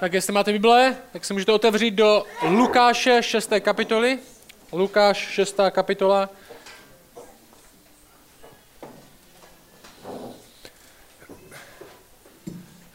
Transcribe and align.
Tak 0.00 0.12
jestli 0.12 0.32
máte 0.32 0.52
Bible, 0.52 0.96
tak 1.12 1.24
si 1.24 1.32
můžete 1.32 1.52
otevřít 1.52 1.90
do 1.90 2.24
Lukáše 2.42 3.22
6. 3.22 3.50
kapitoly. 3.60 4.18
Lukáš 4.72 5.16
6. 5.16 5.56
kapitola. 5.70 6.28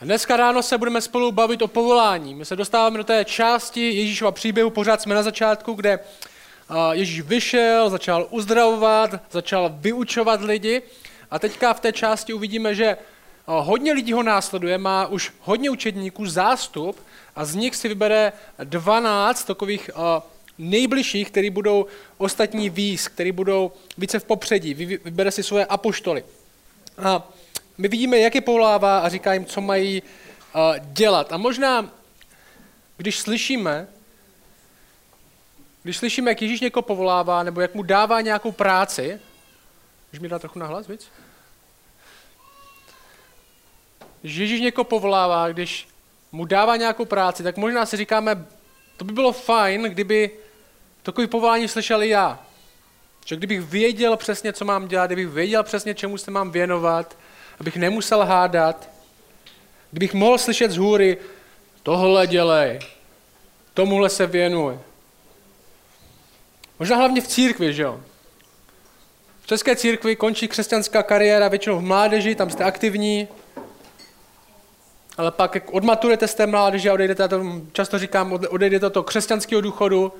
Dneska 0.01 0.37
ráno 0.37 0.63
se 0.63 0.77
budeme 0.77 1.01
spolu 1.01 1.31
bavit 1.31 1.61
o 1.61 1.67
povolání. 1.67 2.35
My 2.35 2.45
se 2.45 2.55
dostáváme 2.55 2.97
do 2.97 3.03
té 3.03 3.25
části 3.25 3.93
Ježíšova 3.93 4.31
příběhu, 4.31 4.69
pořád 4.69 5.01
jsme 5.01 5.15
na 5.15 5.23
začátku, 5.23 5.73
kde 5.73 5.99
Ježíš 6.91 7.21
vyšel, 7.21 7.89
začal 7.89 8.27
uzdravovat, 8.29 9.11
začal 9.31 9.71
vyučovat 9.73 10.41
lidi 10.41 10.81
a 11.31 11.39
teďka 11.39 11.73
v 11.73 11.79
té 11.79 11.91
části 11.91 12.33
uvidíme, 12.33 12.75
že 12.75 12.97
hodně 13.59 13.93
lidí 13.93 14.13
ho 14.13 14.23
následuje, 14.23 14.77
má 14.77 15.07
už 15.07 15.33
hodně 15.39 15.69
učedníků, 15.69 16.25
zástup 16.25 16.99
a 17.35 17.45
z 17.45 17.55
nich 17.55 17.75
si 17.75 17.87
vybere 17.87 18.33
12 18.63 19.43
takových 19.43 19.89
nejbližších, 20.57 21.31
který 21.31 21.49
budou 21.49 21.85
ostatní 22.17 22.69
víc, 22.69 23.07
který 23.07 23.31
budou 23.31 23.71
více 23.97 24.19
v 24.19 24.25
popředí, 24.25 24.73
vybere 24.73 25.31
si 25.31 25.43
svoje 25.43 25.65
apoštoly. 25.65 26.23
A 27.03 27.27
my 27.77 27.87
vidíme, 27.87 28.19
jak 28.19 28.35
je 28.35 28.41
povolává 28.41 28.99
a 28.99 29.09
říká 29.09 29.33
jim, 29.33 29.45
co 29.45 29.61
mají 29.61 30.03
dělat. 30.79 31.33
A 31.33 31.37
možná, 31.37 31.91
když 32.97 33.19
slyšíme, 33.19 33.87
když 35.83 35.97
slyšíme, 35.97 36.31
jak 36.31 36.41
Ježíš 36.41 36.61
někoho 36.61 36.83
povolává, 36.83 37.43
nebo 37.43 37.61
jak 37.61 37.75
mu 37.75 37.83
dává 37.83 38.21
nějakou 38.21 38.51
práci, 38.51 39.19
můžeš 40.11 40.21
mi 40.21 40.27
dát 40.27 40.39
trochu 40.39 40.59
nahlas 40.59 40.87
víc? 40.87 41.07
Když 44.21 44.35
Ježíš 44.35 44.61
někoho 44.61 44.85
povolává, 44.85 45.49
když 45.49 45.87
mu 46.31 46.45
dává 46.45 46.75
nějakou 46.75 47.05
práci, 47.05 47.43
tak 47.43 47.57
možná 47.57 47.85
si 47.85 47.97
říkáme, 47.97 48.45
to 48.97 49.05
by 49.05 49.13
bylo 49.13 49.31
fajn, 49.31 49.83
kdyby 49.83 50.31
takový 51.03 51.27
povolání 51.27 51.67
slyšel 51.67 52.01
já. 52.01 52.39
Že 53.25 53.35
kdybych 53.35 53.61
věděl 53.61 54.17
přesně, 54.17 54.53
co 54.53 54.65
mám 54.65 54.87
dělat, 54.87 55.05
kdybych 55.05 55.27
věděl 55.27 55.63
přesně, 55.63 55.93
čemu 55.93 56.17
se 56.17 56.31
mám 56.31 56.51
věnovat, 56.51 57.17
abych 57.59 57.75
nemusel 57.75 58.25
hádat, 58.25 58.89
kdybych 59.91 60.13
mohl 60.13 60.37
slyšet 60.37 60.71
z 60.71 60.77
hůry, 60.77 61.17
tohle 61.83 62.27
dělej, 62.27 62.79
tomuhle 63.73 64.09
se 64.09 64.27
věnuj. 64.27 64.79
Možná 66.79 66.95
hlavně 66.97 67.21
v 67.21 67.27
církvi, 67.27 67.73
že 67.73 67.83
jo? 67.83 68.01
V 69.41 69.47
české 69.47 69.75
církvi 69.75 70.15
končí 70.15 70.47
křesťanská 70.47 71.03
kariéra 71.03 71.47
většinou 71.47 71.79
v 71.79 71.81
mládeži, 71.81 72.35
tam 72.35 72.49
jste 72.49 72.63
aktivní, 72.63 73.27
ale 75.21 75.31
pak 75.31 75.55
jak 75.55 75.73
odmaturujete 75.73 76.27
z 76.27 76.35
té 76.35 76.47
mládeže 76.47 76.89
a 76.89 76.93
odejdete, 76.93 77.23
já 77.23 77.27
to 77.27 77.61
často 77.71 77.99
říkám, 77.99 78.39
odejdete 78.49 78.89
do 78.89 79.03
křesťanského 79.03 79.61
důchodu, 79.61 80.13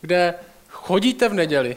kde 0.00 0.34
chodíte 0.68 1.28
v 1.28 1.34
neděli. 1.34 1.76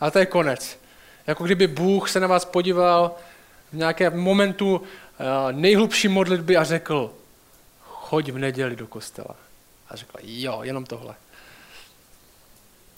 A 0.00 0.10
to 0.10 0.18
je 0.18 0.26
konec. 0.26 0.78
Jako 1.26 1.44
kdyby 1.44 1.66
Bůh 1.66 2.10
se 2.10 2.20
na 2.20 2.26
vás 2.26 2.44
podíval 2.44 3.14
v 3.72 3.76
nějakém 3.76 4.20
momentu 4.20 4.82
eh, 4.82 5.52
nejhlubší 5.52 6.08
modlitby 6.08 6.56
a 6.56 6.64
řekl, 6.64 7.14
choď 7.82 8.28
v 8.28 8.38
neděli 8.38 8.76
do 8.76 8.86
kostela. 8.86 9.36
A 9.90 9.96
řekla, 9.96 10.20
jo, 10.22 10.60
jenom 10.62 10.86
tohle. 10.86 11.14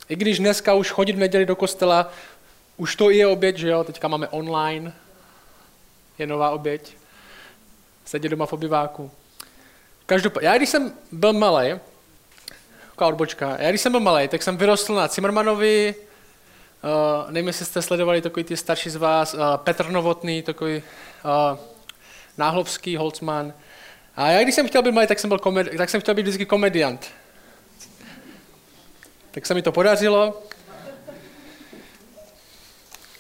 I 0.09 0.17
když 0.17 0.39
dneska 0.39 0.75
už 0.75 0.91
chodit 0.91 1.13
v 1.13 1.19
neděli 1.19 1.47
do 1.47 1.57
kostela, 1.57 2.13
už 2.77 2.97
to 2.97 3.11
je 3.11 3.27
oběť, 3.27 3.57
že 3.57 3.69
jo, 3.69 3.85
teďka 3.85 4.09
máme 4.09 4.29
online, 4.29 4.93
je 6.19 6.27
nová 6.27 6.51
oběť, 6.51 7.00
sedět 8.11 8.29
doma 8.29 8.47
v 8.47 8.53
obyváku. 8.53 9.11
Každopádně, 10.07 10.49
já 10.49 10.57
když 10.57 10.69
jsem 10.69 10.93
byl 11.13 11.33
malý, 11.33 11.79
taková 12.91 13.09
odbočka, 13.09 13.57
já 13.59 13.69
když 13.69 13.81
jsem 13.81 13.93
byl 13.93 14.01
malý, 14.01 14.29
tak 14.29 14.43
jsem 14.43 14.57
vyrostl 14.57 14.95
na 14.95 15.09
Cimrmanovi, 15.09 15.95
uh, 15.95 17.31
nevím, 17.31 17.47
jestli 17.47 17.65
jste 17.65 17.83
sledovali 17.83 18.21
takový 18.21 18.45
ty 18.45 18.57
starší 18.57 18.91
z 18.91 18.97
vás, 18.97 19.35
uh, 19.35 19.41
Petr 19.57 19.91
Novotný, 19.91 20.43
takový 20.43 20.77
uh, 20.77 21.59
Náhlovský, 22.39 22.97
Holzman. 22.97 23.53
A 24.17 24.29
já 24.29 24.43
když 24.43 24.55
jsem 24.55 24.69
chtěl 24.69 24.83
být 24.83 24.93
malý, 24.93 25.07
tak 25.07 25.19
jsem, 25.19 25.29
byl 25.29 25.39
komedi- 25.39 25.77
tak 25.77 25.91
jsem 25.91 26.01
chtěl 26.01 26.15
být 26.15 26.23
vždycky 26.23 26.47
komediant. 26.47 27.11
Tak 29.31 29.47
se 29.47 29.55
mi 29.55 29.63
to 29.63 29.73
podařilo. 29.73 30.43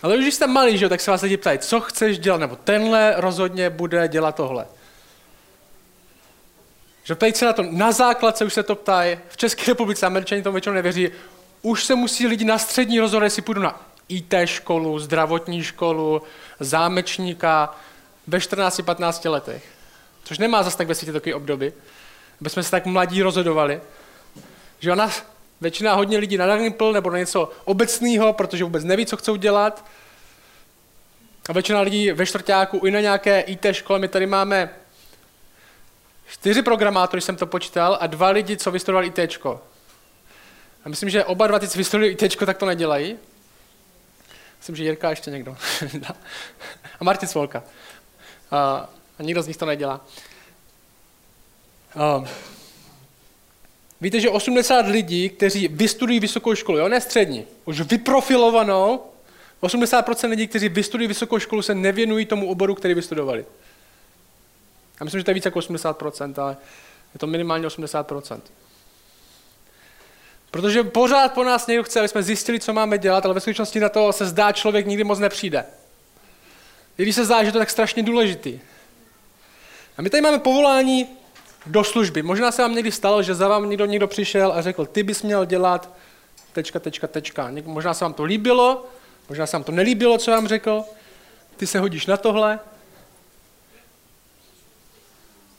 Ale 0.03 0.17
už 0.17 0.23
když 0.23 0.35
jste 0.35 0.47
malý, 0.47 0.79
že, 0.79 0.89
tak 0.89 1.01
se 1.01 1.11
vás 1.11 1.23
lidi 1.23 1.37
ptají, 1.37 1.59
co 1.59 1.81
chceš 1.81 2.19
dělat, 2.19 2.41
nebo 2.41 2.57
tenhle 2.57 3.15
rozhodně 3.17 3.71
bude 3.71 4.09
dělat 4.09 4.35
tohle. 4.35 4.67
Že 7.05 7.15
ptají 7.15 7.33
se 7.33 7.45
na 7.45 7.53
to, 7.53 7.63
na 7.63 7.93
základce 7.93 8.45
už 8.45 8.55
se 8.55 8.63
to 8.63 8.75
ptají, 8.75 9.19
v 9.29 9.37
České 9.37 9.65
republice 9.67 10.07
američani 10.07 10.43
tomu 10.43 10.55
většinou 10.55 10.75
nevěří, 10.75 11.11
už 11.63 11.85
se 11.85 11.95
musí 11.95 12.27
lidi 12.27 12.45
na 12.45 12.59
střední 12.59 13.01
rozhodnout, 13.01 13.25
jestli 13.25 13.43
půjdu 13.43 13.63
na 13.63 13.91
IT 14.09 14.35
školu, 14.45 14.99
zdravotní 14.99 15.63
školu, 15.63 16.23
zámečníka 16.61 17.75
ve 18.27 18.39
14-15 18.39 19.31
letech. 19.31 19.65
Což 20.25 20.39
nemá 20.39 20.63
zase 20.63 20.77
tak 20.77 20.89
ve 20.89 20.95
světě 20.95 21.13
takový 21.13 21.35
období, 21.35 21.73
aby 22.41 22.51
jsme 22.51 22.63
se 22.63 22.71
tak 22.71 22.87
mladí 22.87 23.23
rozhodovali. 23.23 23.81
Že 24.81 24.93
ona 24.93 25.11
většina 25.61 25.95
hodně 25.95 26.19
lidí 26.19 26.37
na 26.37 26.47
Darnipl 26.47 26.93
nebo 26.93 27.11
na 27.11 27.19
něco 27.19 27.51
obecného, 27.65 28.33
protože 28.33 28.65
vůbec 28.65 28.85
neví, 28.85 29.07
co 29.07 29.17
chcou 29.17 29.37
dělat. 29.37 29.85
A 31.49 31.53
většina 31.53 31.81
lidí 31.81 32.13
ve 32.13 32.27
čtvrtáku 32.27 32.87
i 32.87 32.91
na 32.91 33.01
nějaké 33.01 33.41
IT 33.41 33.67
škole. 33.73 33.99
My 33.99 34.09
tady 34.09 34.27
máme 34.27 34.71
čtyři 36.31 36.63
programátory, 36.63 37.21
jsem 37.21 37.37
to 37.37 37.47
počítal, 37.47 37.99
a 38.01 38.07
dva 38.07 38.29
lidi, 38.29 38.57
co 38.57 38.71
vystudovali 38.71 39.07
IT. 39.07 39.47
A 40.85 40.89
myslím, 40.89 41.11
že 41.11 41.25
oba 41.25 41.47
dva 41.47 41.59
ty, 41.59 41.69
co 41.69 41.79
vystudovali 41.79 42.13
IT, 42.13 42.37
tak 42.47 42.59
to 42.59 42.67
nedělají. 42.67 43.17
Myslím, 44.59 44.77
že 44.77 44.85
Jirka 44.85 45.11
ještě 45.11 45.31
někdo. 45.31 45.57
a 47.01 47.05
Martin 47.05 47.29
Svolka. 47.29 47.63
A, 48.51 48.91
a 49.19 49.23
nikdo 49.23 49.43
z 49.43 49.47
nich 49.47 49.57
to 49.57 49.67
nedělá. 49.67 50.01
A, 51.97 52.25
Víte, 54.01 54.21
že 54.21 54.31
80 54.31 54.87
lidí, 54.87 55.29
kteří 55.29 55.69
vystudují 55.69 56.21
vysokou 56.21 56.55
školu, 56.55 56.79
jo, 56.79 56.89
ne 56.89 57.01
střední, 57.01 57.45
už 57.65 57.81
vyprofilovanou, 57.81 59.01
80% 59.63 60.29
lidí, 60.29 60.47
kteří 60.47 60.69
vystudují 60.69 61.09
vysokou 61.09 61.39
školu, 61.39 61.63
se 61.63 61.75
nevěnují 61.75 62.27
tomu 62.27 62.51
oboru, 62.51 62.75
který 62.75 62.95
vystudovali. 62.95 63.45
Já 65.01 65.05
myslím, 65.05 65.21
že 65.21 65.25
to 65.25 65.31
je 65.31 65.35
více 65.35 65.49
jako 65.49 65.59
80%, 65.59 66.43
ale 66.43 66.57
je 67.15 67.19
to 67.19 67.27
minimálně 67.27 67.67
80%. 67.67 68.41
Protože 70.51 70.85
pořád 70.85 71.33
po 71.33 71.45
nás 71.45 71.67
někdo 71.67 71.85
chce, 71.85 71.99
aby 71.99 72.09
jsme 72.09 72.23
zjistili, 72.23 72.61
co 72.61 72.73
máme 72.73 72.99
dělat, 72.99 73.25
ale 73.25 73.35
ve 73.35 73.41
skutečnosti 73.41 73.81
na 73.81 73.89
to 73.89 74.13
se 74.13 74.27
zdá, 74.27 74.53
člověk 74.53 74.87
nikdy 74.87 75.05
moc 75.05 75.19
nepřijde. 75.19 75.65
I 76.99 77.03
když 77.03 77.15
se 77.15 77.25
zdá, 77.25 77.45
že 77.45 77.53
to 77.53 77.59
je 77.59 77.61
tak 77.61 77.71
strašně 77.71 78.03
důležitý. 78.03 78.61
A 79.97 80.03
my 80.03 80.11
tady 80.11 80.21
máme 80.21 80.39
povolání 80.39 81.07
do 81.67 81.85
služby. 81.85 82.23
Možná 82.23 82.53
se 82.53 82.63
vám 82.63 82.75
někdy 82.75 82.93
stalo, 82.93 83.23
že 83.23 83.35
za 83.35 83.49
vám 83.49 83.71
někdo, 83.71 83.87
někdo 83.87 84.07
přišel 84.07 84.53
a 84.53 84.63
řekl, 84.63 84.87
ty 84.87 85.03
bys 85.03 85.23
měl 85.23 85.45
dělat 85.45 85.95
tečka, 86.53 86.79
tečka, 86.79 87.07
tečka. 87.07 87.53
Možná 87.65 87.95
se 87.95 88.05
vám 88.05 88.15
to 88.15 88.25
líbilo, 88.25 88.87
možná 89.29 89.47
se 89.47 89.57
vám 89.57 89.65
to 89.65 89.73
nelíbilo, 89.73 90.19
co 90.19 90.31
vám 90.31 90.49
řekl. 90.49 90.85
Ty 91.57 91.67
se 91.67 91.79
hodíš 91.79 92.07
na 92.07 92.17
tohle. 92.17 92.59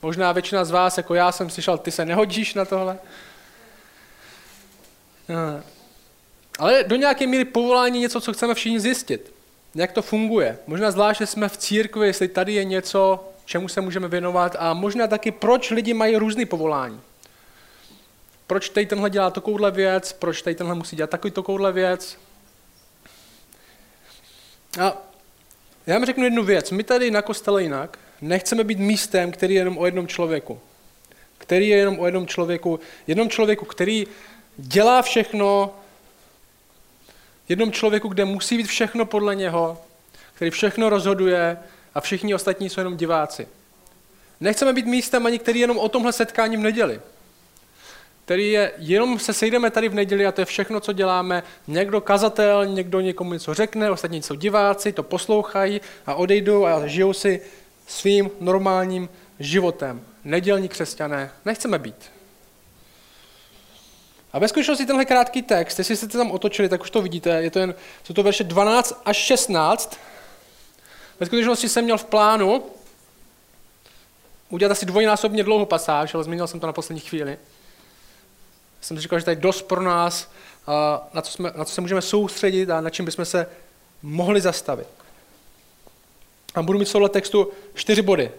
Možná 0.02 0.32
většina 0.32 0.66
z 0.66 0.72
vás, 0.72 0.98
jako 0.98 1.14
já 1.14 1.32
jsem 1.32 1.50
slyšel, 1.50 1.78
ty 1.78 1.92
se 1.92 2.06
nehodíš 2.06 2.54
na 2.54 2.66
tohle. 2.66 3.00
No. 5.30 5.64
Ale 6.60 6.84
do 6.84 6.96
nějaké 6.96 7.28
míry 7.28 7.46
povolání 7.46 8.00
něco, 8.00 8.22
co 8.22 8.34
chceme 8.34 8.54
všichni 8.54 8.80
zjistit. 8.80 9.34
Jak 9.76 9.92
to 9.92 10.02
funguje. 10.02 10.58
Možná 10.68 10.92
zvlášť, 10.92 11.20
že 11.20 11.26
jsme 11.28 11.50
v 11.50 11.58
církvi, 11.58 12.08
jestli 12.08 12.28
tady 12.28 12.54
je 12.54 12.64
něco, 12.64 13.30
čemu 13.46 13.68
se 13.68 13.82
můžeme 13.82 14.08
věnovat 14.08 14.56
a 14.60 14.74
možná 14.74 15.08
taky, 15.08 15.32
proč 15.32 15.70
lidi 15.70 15.94
mají 15.94 16.16
různý 16.16 16.46
povolání. 16.46 17.02
Proč 18.48 18.70
tady 18.70 18.86
tenhle 18.86 19.10
dělá 19.10 19.30
takovouhle 19.30 19.72
věc, 19.72 20.14
proč 20.14 20.42
tady 20.42 20.56
tenhle 20.56 20.76
musí 20.76 20.96
dělat 20.96 21.10
takový 21.10 21.32
takovouhle 21.32 21.72
věc. 21.72 22.18
A 24.82 24.98
já 25.88 25.96
vám 25.96 26.06
řeknu 26.06 26.24
jednu 26.24 26.44
věc. 26.44 26.72
My 26.72 26.84
tady 26.84 27.12
na 27.12 27.22
kostele 27.22 27.64
jinak 27.64 28.00
nechceme 28.22 28.64
být 28.64 28.80
místem, 28.80 29.32
který 29.32 29.54
je 29.54 29.62
jenom 29.62 29.78
o 29.78 29.86
jednom 29.86 30.08
člověku. 30.08 30.60
Který 31.38 31.68
je 31.68 31.78
jenom 31.78 32.00
o 32.00 32.06
jednom 32.06 32.28
člověku. 32.28 32.80
Jednom 33.08 33.30
člověku, 33.30 33.66
který 33.66 34.08
dělá 34.58 35.02
všechno, 35.02 35.76
jednom 37.50 37.72
člověku, 37.72 38.08
kde 38.08 38.26
musí 38.26 38.58
být 38.58 38.68
všechno 38.68 39.06
podle 39.06 39.36
něho, 39.36 39.82
který 40.34 40.52
všechno 40.52 40.90
rozhoduje, 40.90 41.58
a 41.96 42.02
všichni 42.02 42.36
ostatní 42.36 42.70
jsou 42.70 42.80
jenom 42.80 42.98
diváci. 42.98 43.48
Nechceme 44.40 44.74
být 44.74 44.86
místem 44.86 45.26
ani, 45.26 45.40
který 45.40 45.60
jenom 45.60 45.78
o 45.78 45.90
tomhle 45.90 46.14
setkání 46.14 46.58
v 46.58 46.60
neděli. 46.60 47.02
Který 48.26 48.52
je, 48.52 48.72
jenom 48.78 49.20
se 49.20 49.34
sejdeme 49.34 49.72
tady 49.72 49.90
v 49.90 49.94
neděli 49.94 50.26
a 50.26 50.32
to 50.32 50.42
je 50.42 50.46
všechno, 50.46 50.80
co 50.80 50.94
děláme. 50.94 51.44
Někdo 51.68 52.02
kazatel, 52.02 52.66
někdo 52.66 53.00
někomu 53.00 53.34
něco 53.34 53.54
řekne, 53.54 53.92
ostatní 53.92 54.22
jsou 54.22 54.36
diváci, 54.36 54.92
to 54.92 55.04
poslouchají 55.04 55.82
a 56.06 56.16
odejdou 56.16 56.66
a 56.66 56.88
žijou 56.88 57.14
si 57.14 57.42
svým 57.88 58.30
normálním 58.40 59.10
životem. 59.40 60.02
nedělní 60.24 60.70
křesťané 60.70 61.32
nechceme 61.46 61.80
být. 61.80 62.12
A 64.34 64.40
ve 64.40 64.48
skutečnosti 64.48 64.86
tenhle 64.86 65.06
krátký 65.06 65.42
text, 65.42 65.80
jestli 65.80 65.96
jste 65.96 66.08
tam 66.08 66.32
otočili, 66.32 66.70
tak 66.70 66.82
už 66.82 66.90
to 66.90 67.02
vidíte, 67.02 67.30
je 67.30 67.52
to 67.52 67.60
jen, 67.60 67.76
jsou 68.04 68.14
to 68.14 68.24
verše 68.24 68.44
12 68.44 69.02
až 69.06 69.18
16. 69.18 70.00
Ve 71.20 71.26
skutečnosti 71.26 71.70
jsem 71.70 71.84
měl 71.84 71.98
v 71.98 72.06
plánu 72.06 72.64
udělat 74.50 74.72
asi 74.72 74.86
dvojnásobně 74.86 75.44
dlouhou 75.44 75.66
pasáž, 75.66 76.14
ale 76.14 76.24
změnil 76.24 76.48
jsem 76.48 76.60
to 76.60 76.68
na 76.68 76.74
poslední 76.74 77.02
chvíli. 77.02 77.38
Jsem 78.82 78.98
si 78.98 79.02
říkal, 79.02 79.20
že 79.20 79.26
to 79.26 79.32
je 79.32 79.36
dost 79.36 79.62
pro 79.62 79.82
nás, 79.82 80.32
na 81.14 81.22
co, 81.22 81.32
jsme, 81.32 81.52
na 81.56 81.66
co 81.66 81.74
se 81.74 81.82
můžeme 81.82 82.02
soustředit 82.02 82.70
a 82.70 82.82
na 82.82 82.90
čem 82.90 83.06
bychom 83.06 83.26
se 83.26 83.48
mohli 84.02 84.42
zastavit. 84.42 84.88
A 86.56 86.62
budu 86.62 86.80
mít 86.80 86.92
tohle 86.92 87.10
textu 87.10 87.52
čtyři 87.74 88.02
body. 88.02 88.32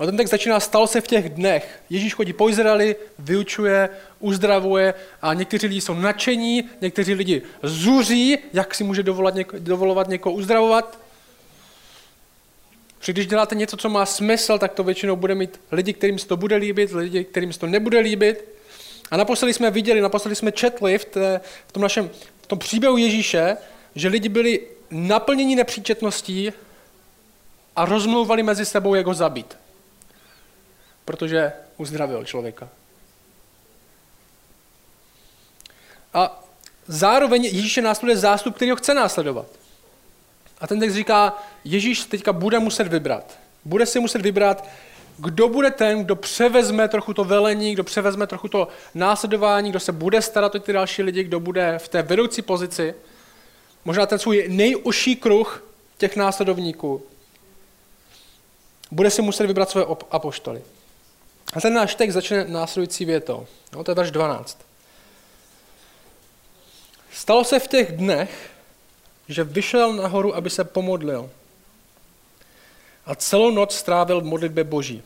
A 0.00 0.06
ten 0.06 0.16
text 0.16 0.30
začíná, 0.30 0.60
stalo 0.60 0.86
se 0.86 1.00
v 1.00 1.06
těch 1.06 1.28
dnech. 1.28 1.82
Ježíš 1.90 2.14
chodí 2.14 2.32
po 2.32 2.48
Izraeli, 2.48 2.96
vyučuje, 3.18 3.88
uzdravuje 4.20 4.94
a 5.22 5.34
někteří 5.34 5.66
lidi 5.66 5.80
jsou 5.80 5.94
nadšení, 5.94 6.64
někteří 6.80 7.14
lidi 7.14 7.42
zuří, 7.62 8.38
jak 8.52 8.74
si 8.74 8.84
může 8.84 9.02
dovolat 9.02 9.34
něko, 9.34 9.56
dovolovat 9.58 10.08
někoho 10.08 10.34
uzdravovat. 10.34 10.98
Protože 12.98 13.12
když 13.12 13.26
děláte 13.26 13.54
něco, 13.54 13.76
co 13.76 13.88
má 13.88 14.06
smysl, 14.06 14.58
tak 14.58 14.72
to 14.72 14.84
většinou 14.84 15.16
bude 15.16 15.34
mít 15.34 15.60
lidi, 15.72 15.92
kterým 15.92 16.18
se 16.18 16.26
to 16.26 16.36
bude 16.36 16.56
líbit, 16.56 16.92
lidi, 16.92 17.24
kterým 17.24 17.52
se 17.52 17.58
to 17.58 17.66
nebude 17.66 17.98
líbit. 17.98 18.44
A 19.10 19.16
naposledy 19.16 19.54
jsme 19.54 19.70
viděli, 19.70 20.00
naposledy 20.00 20.36
jsme 20.36 20.52
četli 20.52 20.98
v, 20.98 21.04
té, 21.04 21.40
v 21.66 21.72
tom 21.72 21.82
našem 21.82 22.10
v 22.42 22.46
tom 22.46 22.58
příběhu 22.58 22.96
Ježíše, 22.96 23.56
že 23.94 24.08
lidi 24.08 24.28
byli 24.28 24.66
naplněni 24.90 25.56
nepříčetností 25.56 26.52
a 27.76 27.84
rozmlouvali 27.84 28.42
mezi 28.42 28.64
sebou, 28.64 28.94
jak 28.94 29.06
ho 29.06 29.14
zabít. 29.14 29.56
Protože 31.04 31.52
uzdravil 31.76 32.24
člověka. 32.24 32.68
A 36.14 36.44
zároveň 36.86 37.44
Ježíše 37.44 37.82
následuje 37.82 38.16
zástup, 38.16 38.56
který 38.56 38.70
ho 38.70 38.76
chce 38.76 38.94
následovat. 38.94 39.46
A 40.60 40.66
ten 40.66 40.80
text 40.80 40.94
říká, 40.94 41.42
Ježíš 41.64 42.04
teďka 42.04 42.32
bude 42.32 42.58
muset 42.58 42.86
vybrat. 42.86 43.38
Bude 43.64 43.86
si 43.86 44.00
muset 44.00 44.22
vybrat, 44.22 44.68
kdo 45.18 45.48
bude 45.48 45.70
ten, 45.70 46.04
kdo 46.04 46.16
převezme 46.16 46.88
trochu 46.88 47.14
to 47.14 47.24
velení, 47.24 47.72
kdo 47.72 47.84
převezme 47.84 48.26
trochu 48.26 48.48
to 48.48 48.68
následování, 48.94 49.70
kdo 49.70 49.80
se 49.80 49.92
bude 49.92 50.22
starat 50.22 50.54
o 50.54 50.58
ty 50.58 50.72
další 50.72 51.02
lidi, 51.02 51.22
kdo 51.22 51.40
bude 51.40 51.78
v 51.78 51.88
té 51.88 52.02
vedoucí 52.02 52.42
pozici. 52.42 52.94
Možná 53.84 54.06
ten 54.06 54.18
svůj 54.18 54.44
nejužší 54.48 55.16
kruh 55.16 55.64
těch 55.98 56.16
následovníků. 56.16 57.02
Bude 58.90 59.10
si 59.10 59.22
muset 59.22 59.46
vybrat 59.46 59.70
svoje 59.70 59.86
apoštoly. 60.10 60.62
A 61.52 61.60
ten 61.60 61.74
náš 61.74 61.94
text 61.94 62.14
začne 62.14 62.44
následující 62.44 63.04
větou. 63.04 63.46
No, 63.72 63.84
to 63.84 63.90
je 63.90 63.94
verš 63.94 64.10
12. 64.10 64.58
Stalo 67.12 67.44
se 67.44 67.58
v 67.58 67.68
těch 67.68 67.92
dnech, 67.92 68.50
že 69.28 69.44
vyšel 69.44 69.92
nahoru, 69.92 70.34
aby 70.34 70.50
se 70.50 70.64
pomodlil. 70.64 71.30
A 73.06 73.14
celou 73.14 73.50
noc 73.50 73.74
strávil 73.74 74.20
v 74.20 74.24
modlitbě 74.24 74.64
boží. 74.64 75.02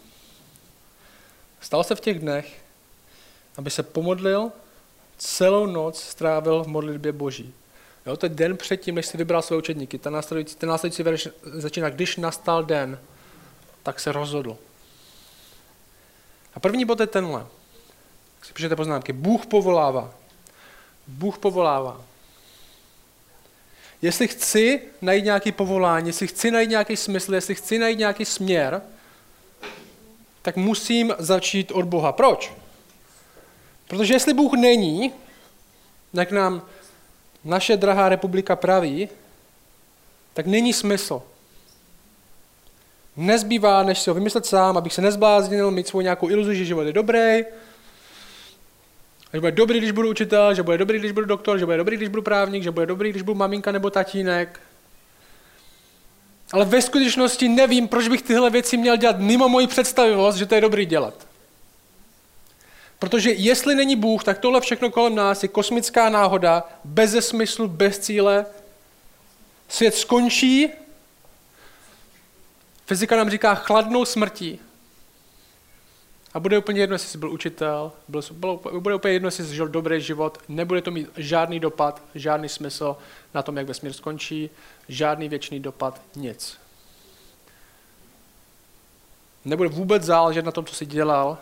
Stalo 1.60 1.84
se 1.84 1.94
v 1.94 2.00
těch 2.00 2.18
dnech, 2.18 2.62
aby 3.56 3.70
se 3.70 3.82
pomodlil, 3.82 4.52
celou 5.18 5.66
noc 5.66 6.02
strávil 6.02 6.64
v 6.64 6.66
modlitbě 6.66 7.12
boží. 7.12 7.54
Jo, 8.08 8.16
to 8.16 8.26
je 8.26 8.30
den 8.30 8.56
předtím, 8.56 8.94
než 8.94 9.06
si 9.06 9.16
vybral 9.16 9.42
své 9.42 9.56
učedníky. 9.56 9.98
Ten 9.98 10.12
následující, 10.12 10.56
ten 10.56 10.68
následující 10.68 11.02
verš 11.02 11.28
začíná, 11.42 11.90
když 11.90 12.16
nastal 12.16 12.64
den, 12.64 12.98
tak 13.82 14.00
se 14.00 14.12
rozhodl. 14.12 14.56
A 16.54 16.60
první 16.60 16.84
bod 16.84 17.00
je 17.00 17.06
tenhle. 17.06 17.46
Si 18.42 18.52
píšete 18.52 18.76
poznámky. 18.76 19.12
Bůh 19.12 19.46
povolává. 19.46 20.14
Bůh 21.06 21.38
povolává. 21.38 22.00
Jestli 24.02 24.28
chci 24.28 24.82
najít 25.02 25.24
nějaký 25.24 25.52
povolání, 25.52 26.08
jestli 26.08 26.26
chci 26.26 26.50
najít 26.50 26.70
nějaký 26.70 26.96
smysl, 26.96 27.34
jestli 27.34 27.54
chci 27.54 27.78
najít 27.78 27.98
nějaký 27.98 28.24
směr, 28.24 28.82
tak 30.42 30.56
musím 30.56 31.14
začít 31.18 31.70
od 31.72 31.84
Boha. 31.84 32.12
Proč? 32.12 32.52
Protože 33.88 34.14
jestli 34.14 34.34
Bůh 34.34 34.52
není, 34.52 35.12
jak 36.12 36.32
nám 36.32 36.62
naše 37.44 37.76
drahá 37.76 38.08
republika 38.08 38.56
praví, 38.56 39.08
tak 40.34 40.46
není 40.46 40.72
smysl. 40.72 41.22
Nezbývá, 43.16 43.82
než 43.82 43.98
si 43.98 44.10
ho 44.10 44.14
vymyslet 44.14 44.46
sám, 44.46 44.76
abych 44.76 44.92
se 44.92 45.02
nezbláznil, 45.02 45.70
mít 45.70 45.88
svou 45.88 46.00
nějakou 46.00 46.28
iluzi, 46.30 46.56
že 46.56 46.64
život 46.64 46.82
je 46.82 46.92
dobrý, 46.92 47.44
že 49.32 49.40
bude 49.40 49.52
dobrý, 49.52 49.78
když 49.78 49.90
budu 49.90 50.10
učitel, 50.10 50.54
že 50.54 50.62
bude 50.62 50.78
dobrý, 50.78 50.98
když 50.98 51.12
budu 51.12 51.26
doktor, 51.26 51.58
že 51.58 51.64
bude 51.64 51.76
dobrý, 51.76 51.96
když 51.96 52.08
budu 52.08 52.22
právník, 52.22 52.62
že 52.62 52.70
bude 52.70 52.86
dobrý, 52.86 53.10
když 53.10 53.22
budu 53.22 53.38
maminka 53.38 53.72
nebo 53.72 53.90
tatínek. 53.90 54.60
Ale 56.52 56.64
ve 56.64 56.82
skutečnosti 56.82 57.48
nevím, 57.48 57.88
proč 57.88 58.08
bych 58.08 58.22
tyhle 58.22 58.50
věci 58.50 58.76
měl 58.76 58.96
dělat 58.96 59.18
mimo 59.18 59.48
moji 59.48 59.66
představivost, 59.66 60.38
že 60.38 60.46
to 60.46 60.54
je 60.54 60.60
dobrý 60.60 60.86
dělat. 60.86 61.26
Protože 62.98 63.32
jestli 63.32 63.74
není 63.74 63.96
Bůh, 63.96 64.24
tak 64.24 64.38
tohle 64.38 64.60
všechno 64.60 64.90
kolem 64.90 65.14
nás 65.14 65.42
je 65.42 65.48
kosmická 65.48 66.08
náhoda, 66.08 66.64
bez 66.84 67.26
smyslu, 67.26 67.68
bez 67.68 67.98
cíle. 67.98 68.46
Svět 69.68 69.94
skončí, 69.94 70.68
fyzika 72.86 73.16
nám 73.16 73.30
říká 73.30 73.54
chladnou 73.54 74.04
smrtí. 74.04 74.60
A 76.34 76.40
bude 76.40 76.58
úplně 76.58 76.80
jedno, 76.80 76.94
jestli 76.94 77.08
jsi 77.08 77.18
byl 77.18 77.30
učitel, 77.30 77.92
byl, 78.08 78.22
bylo, 78.32 78.60
bude 78.78 78.94
úplně 78.94 79.14
jedno, 79.14 79.26
jestli 79.26 79.44
jsi 79.44 79.54
žil 79.54 79.68
dobrý 79.68 80.00
život, 80.00 80.38
nebude 80.48 80.82
to 80.82 80.90
mít 80.90 81.08
žádný 81.16 81.60
dopad, 81.60 82.02
žádný 82.14 82.48
smysl 82.48 82.96
na 83.34 83.42
tom, 83.42 83.56
jak 83.56 83.66
vesmír 83.66 83.92
skončí, 83.92 84.50
žádný 84.88 85.28
věčný 85.28 85.60
dopad, 85.60 86.00
nic. 86.16 86.58
Nebude 89.44 89.68
vůbec 89.68 90.02
záležet 90.02 90.44
na 90.44 90.52
tom, 90.52 90.64
co 90.64 90.74
jsi 90.74 90.86
dělal, 90.86 91.38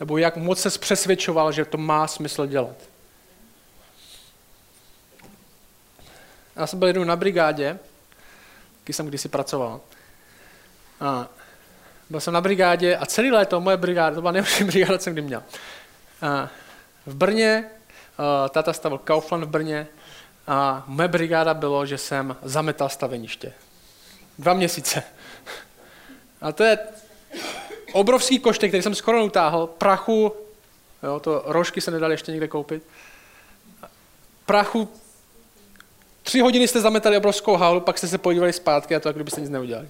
nebo 0.00 0.18
jak 0.18 0.36
moc 0.36 0.60
se 0.60 0.78
přesvědčoval, 0.78 1.52
že 1.52 1.64
to 1.64 1.78
má 1.78 2.06
smysl 2.06 2.46
dělat. 2.46 2.76
Já 6.56 6.66
jsem 6.66 6.78
byl 6.78 6.88
jednou 6.88 7.04
na 7.04 7.16
brigádě, 7.16 7.78
když 8.84 8.96
jsem 8.96 9.06
kdysi 9.06 9.28
pracoval. 9.28 9.80
A 11.00 11.28
byl 12.10 12.20
jsem 12.20 12.34
na 12.34 12.40
brigádě 12.40 12.96
a 12.96 13.06
celý 13.06 13.30
léto 13.30 13.60
moje 13.60 13.76
brigáda, 13.76 14.14
to 14.14 14.20
byla 14.20 14.32
nejlepší 14.32 14.64
brigáda, 14.70 14.98
co 14.98 15.04
jsem 15.04 15.12
kdy 15.12 15.22
měl. 15.22 15.42
A 16.22 16.48
v 17.06 17.14
Brně, 17.14 17.64
tata 18.50 18.72
stavil 18.72 18.98
Kaufland 18.98 19.44
v 19.44 19.48
Brně 19.48 19.86
a 20.46 20.84
moje 20.86 21.08
brigáda 21.08 21.54
bylo, 21.54 21.86
že 21.86 21.98
jsem 21.98 22.36
zametal 22.42 22.88
staveniště. 22.88 23.52
Dva 24.38 24.54
měsíce. 24.54 25.02
A 26.40 26.52
to 26.52 26.64
je 26.64 26.78
obrovský 27.92 28.38
koštek, 28.38 28.70
který 28.70 28.82
jsem 28.82 28.94
skoro 28.94 29.24
utáhl, 29.24 29.66
prachu, 29.66 30.32
jo, 31.02 31.20
to 31.20 31.42
rožky 31.46 31.80
se 31.80 31.90
nedali 31.90 32.14
ještě 32.14 32.32
někde 32.32 32.48
koupit, 32.48 32.82
prachu, 34.46 34.88
tři 36.22 36.40
hodiny 36.40 36.68
jste 36.68 36.80
zametali 36.80 37.16
obrovskou 37.16 37.56
halu, 37.56 37.80
pak 37.80 37.98
jste 37.98 38.08
se 38.08 38.18
podívali 38.18 38.52
zpátky 38.52 38.96
a 38.96 39.00
to, 39.00 39.08
jak 39.08 39.16
kdybyste 39.16 39.40
nic 39.40 39.50
neudělali 39.50 39.88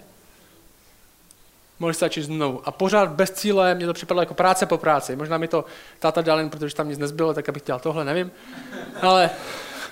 mohli 1.82 1.94
stačit 1.94 2.22
znovu. 2.22 2.62
A 2.64 2.70
pořád 2.70 3.08
bez 3.08 3.30
cíle, 3.30 3.74
mě 3.74 3.86
to 3.86 3.92
připadalo 3.92 4.22
jako 4.22 4.34
práce 4.34 4.66
po 4.66 4.78
práci. 4.78 5.16
Možná 5.16 5.38
mi 5.38 5.48
to 5.48 5.64
táta 5.98 6.22
dal 6.22 6.38
jen, 6.38 6.50
protože 6.50 6.74
tam 6.74 6.88
nic 6.88 6.98
nezbylo, 6.98 7.34
tak 7.34 7.48
abych 7.48 7.62
dělal 7.62 7.80
tohle, 7.80 8.04
nevím. 8.04 8.30
Ale 9.02 9.30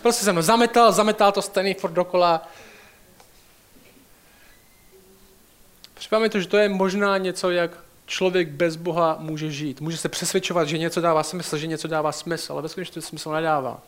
prostě 0.02 0.24
jsem 0.24 0.42
zametal, 0.42 0.92
zametal 0.92 1.32
to 1.32 1.42
stejný 1.42 1.74
furt 1.74 1.90
dokola. 1.90 2.48
Připadá 5.94 6.20
mi 6.22 6.28
to, 6.28 6.40
že 6.40 6.48
to 6.48 6.56
je 6.56 6.68
možná 6.68 7.18
něco, 7.18 7.50
jak 7.50 7.70
člověk 8.10 8.48
bez 8.48 8.76
Boha 8.76 9.16
může 9.20 9.50
žít. 9.50 9.80
Může 9.80 9.96
se 9.96 10.08
přesvědčovat, 10.08 10.68
že 10.68 10.78
něco 10.78 11.00
dává 11.00 11.22
smysl, 11.22 11.58
že 11.58 11.66
něco 11.66 11.88
dává 11.88 12.12
smysl, 12.12 12.52
ale 12.52 12.62
ve 12.62 12.68
skutečnosti 12.68 13.08
smysl 13.08 13.32
nedává. 13.32 13.82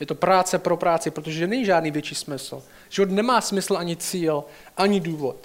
Je 0.00 0.06
to 0.06 0.14
práce 0.14 0.58
pro 0.58 0.76
práci, 0.76 1.10
protože 1.10 1.46
není 1.46 1.64
žádný 1.64 1.90
větší 1.90 2.14
smysl. 2.14 2.62
Život 2.88 3.10
nemá 3.10 3.40
smysl 3.40 3.76
ani 3.76 3.96
cíl, 3.96 4.44
ani 4.76 5.00
důvod. 5.00 5.36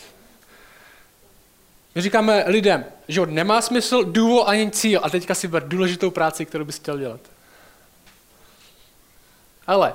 My 1.95 2.01
říkáme 2.01 2.43
lidem, 2.47 2.85
že 3.07 3.25
nemá 3.25 3.61
smysl, 3.61 4.03
důvod 4.03 4.43
ani 4.43 4.71
cíl 4.71 4.99
a 5.03 5.09
teďka 5.09 5.35
si 5.35 5.47
ber 5.47 5.67
důležitou 5.67 6.11
práci, 6.11 6.45
kterou 6.45 6.65
bys 6.65 6.75
chtěl 6.75 6.97
dělat. 6.97 7.21
Ale 9.67 9.93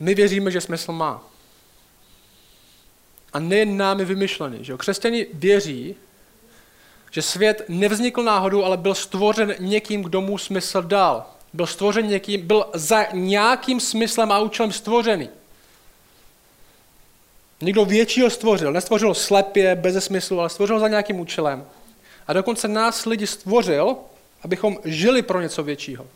my 0.00 0.14
věříme, 0.14 0.50
že 0.50 0.60
smysl 0.60 0.92
má. 0.92 1.24
A 3.32 3.38
nejen 3.38 3.76
námi 3.76 4.04
vymyšlený. 4.04 4.64
Že 4.64 4.72
jo? 4.72 4.78
Křesťani 4.78 5.26
věří, 5.34 5.96
že 7.16 7.22
svět 7.22 7.62
nevznikl 7.68 8.22
náhodou, 8.22 8.64
ale 8.64 8.76
byl 8.76 8.94
stvořen 8.94 9.54
někým, 9.58 10.02
kdo 10.02 10.20
mu 10.20 10.38
smysl 10.38 10.82
dal. 10.82 11.26
Byl 11.52 11.66
stvořen 11.66 12.08
někým, 12.08 12.46
byl 12.46 12.66
za 12.74 13.06
nějakým 13.12 13.80
smyslem 13.80 14.32
a 14.32 14.38
účelem 14.38 14.72
stvořený. 14.72 15.28
Někdo 17.60 17.84
většího 17.84 18.30
stvořil. 18.30 18.72
Nestvořil 18.72 19.14
slepě, 19.14 19.74
bez 19.74 20.04
smyslu, 20.04 20.40
ale 20.40 20.50
stvořil 20.50 20.80
za 20.80 20.88
nějakým 20.88 21.20
účelem. 21.20 21.66
A 22.26 22.32
dokonce 22.32 22.68
nás 22.68 23.06
lidi 23.06 23.26
stvořil, 23.26 23.96
abychom 24.42 24.78
žili 24.84 25.22
pro 25.22 25.40
něco 25.40 25.62
většího. 25.62 26.06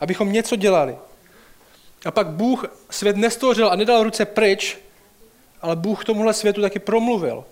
Abychom 0.00 0.32
něco 0.32 0.56
dělali. 0.56 0.96
A 2.04 2.10
pak 2.10 2.26
Bůh 2.26 2.64
svět 2.90 3.16
nestvořil 3.16 3.70
a 3.70 3.76
nedal 3.76 4.02
ruce 4.02 4.24
pryč, 4.24 4.78
ale 5.62 5.76
Bůh 5.76 6.04
tomuhle 6.04 6.34
světu 6.34 6.60
taky 6.60 6.78
promluvil. 6.78 7.44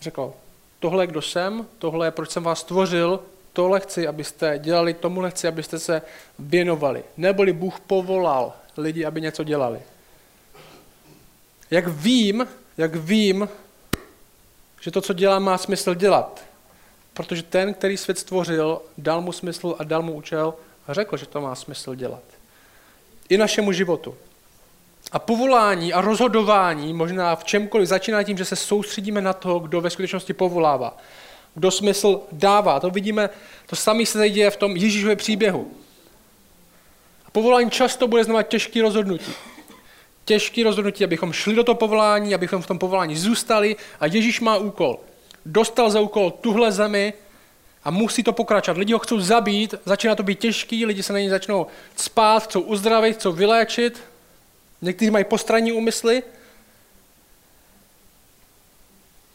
Řekl, 0.00 0.34
tohle 0.80 1.06
kdo 1.06 1.22
jsem, 1.22 1.66
tohle 1.78 2.06
je, 2.06 2.10
proč 2.10 2.30
jsem 2.30 2.42
vás 2.42 2.60
stvořil, 2.60 3.20
tohle 3.52 3.80
chci, 3.80 4.08
abyste 4.08 4.58
dělali, 4.58 4.94
tomuhle 4.94 5.30
chci, 5.30 5.48
abyste 5.48 5.78
se 5.78 6.02
věnovali. 6.38 7.04
Neboli 7.16 7.52
Bůh 7.52 7.80
povolal 7.80 8.52
lidi, 8.76 9.04
aby 9.04 9.20
něco 9.20 9.44
dělali. 9.44 9.82
Jak 11.70 11.88
vím, 11.88 12.46
jak 12.76 12.94
vím, 12.94 13.48
že 14.80 14.90
to, 14.90 15.00
co 15.00 15.12
dělám, 15.12 15.42
má 15.42 15.58
smysl 15.58 15.94
dělat. 15.94 16.44
Protože 17.14 17.42
ten, 17.42 17.74
který 17.74 17.96
svět 17.96 18.18
stvořil, 18.18 18.82
dal 18.98 19.20
mu 19.20 19.32
smysl 19.32 19.76
a 19.78 19.84
dal 19.84 20.02
mu 20.02 20.12
účel 20.12 20.54
a 20.86 20.94
řekl, 20.94 21.16
že 21.16 21.26
to 21.26 21.40
má 21.40 21.54
smysl 21.54 21.94
dělat. 21.94 22.22
I 23.28 23.36
našemu 23.36 23.72
životu. 23.72 24.14
A 25.12 25.18
povolání 25.18 25.92
a 25.92 26.00
rozhodování 26.00 26.94
možná 26.94 27.36
v 27.36 27.44
čemkoliv 27.44 27.88
začíná 27.88 28.22
tím, 28.22 28.38
že 28.38 28.44
se 28.44 28.56
soustředíme 28.56 29.20
na 29.20 29.32
to, 29.32 29.58
kdo 29.58 29.80
ve 29.80 29.90
skutečnosti 29.90 30.32
povolává. 30.32 30.96
Kdo 31.54 31.70
smysl 31.70 32.20
dává. 32.32 32.80
To 32.80 32.90
vidíme, 32.90 33.30
to 33.66 33.76
samé 33.76 34.06
se 34.06 34.30
děje 34.30 34.50
v 34.50 34.56
tom 34.56 34.76
Ježíšově 34.76 35.16
příběhu. 35.16 35.70
A 37.26 37.30
povolání 37.30 37.70
často 37.70 38.08
bude 38.08 38.24
znamenat 38.24 38.48
těžké 38.48 38.82
rozhodnutí. 38.82 39.32
Těžké 40.24 40.64
rozhodnutí, 40.64 41.04
abychom 41.04 41.32
šli 41.32 41.54
do 41.54 41.64
toho 41.64 41.76
povolání, 41.76 42.34
abychom 42.34 42.62
v 42.62 42.66
tom 42.66 42.78
povolání 42.78 43.16
zůstali 43.16 43.76
a 44.00 44.06
Ježíš 44.06 44.40
má 44.40 44.56
úkol. 44.56 44.98
Dostal 45.46 45.90
za 45.90 46.00
úkol 46.00 46.30
tuhle 46.30 46.72
zemi 46.72 47.12
a 47.84 47.90
musí 47.90 48.22
to 48.22 48.32
pokračovat. 48.32 48.78
Lidi 48.78 48.92
ho 48.92 48.98
chcou 48.98 49.20
zabít, 49.20 49.74
začíná 49.84 50.14
to 50.14 50.22
být 50.22 50.38
těžký, 50.38 50.86
lidi 50.86 51.02
se 51.02 51.12
na 51.12 51.18
něj 51.18 51.28
začnou 51.28 51.66
spát, 51.96 52.42
chcou 52.42 52.60
uzdravit, 52.60 53.16
chcou 53.16 53.32
vyléčit, 53.32 54.02
Někteří 54.82 55.10
mají 55.10 55.24
postranní 55.24 55.72
úmysly, 55.72 56.22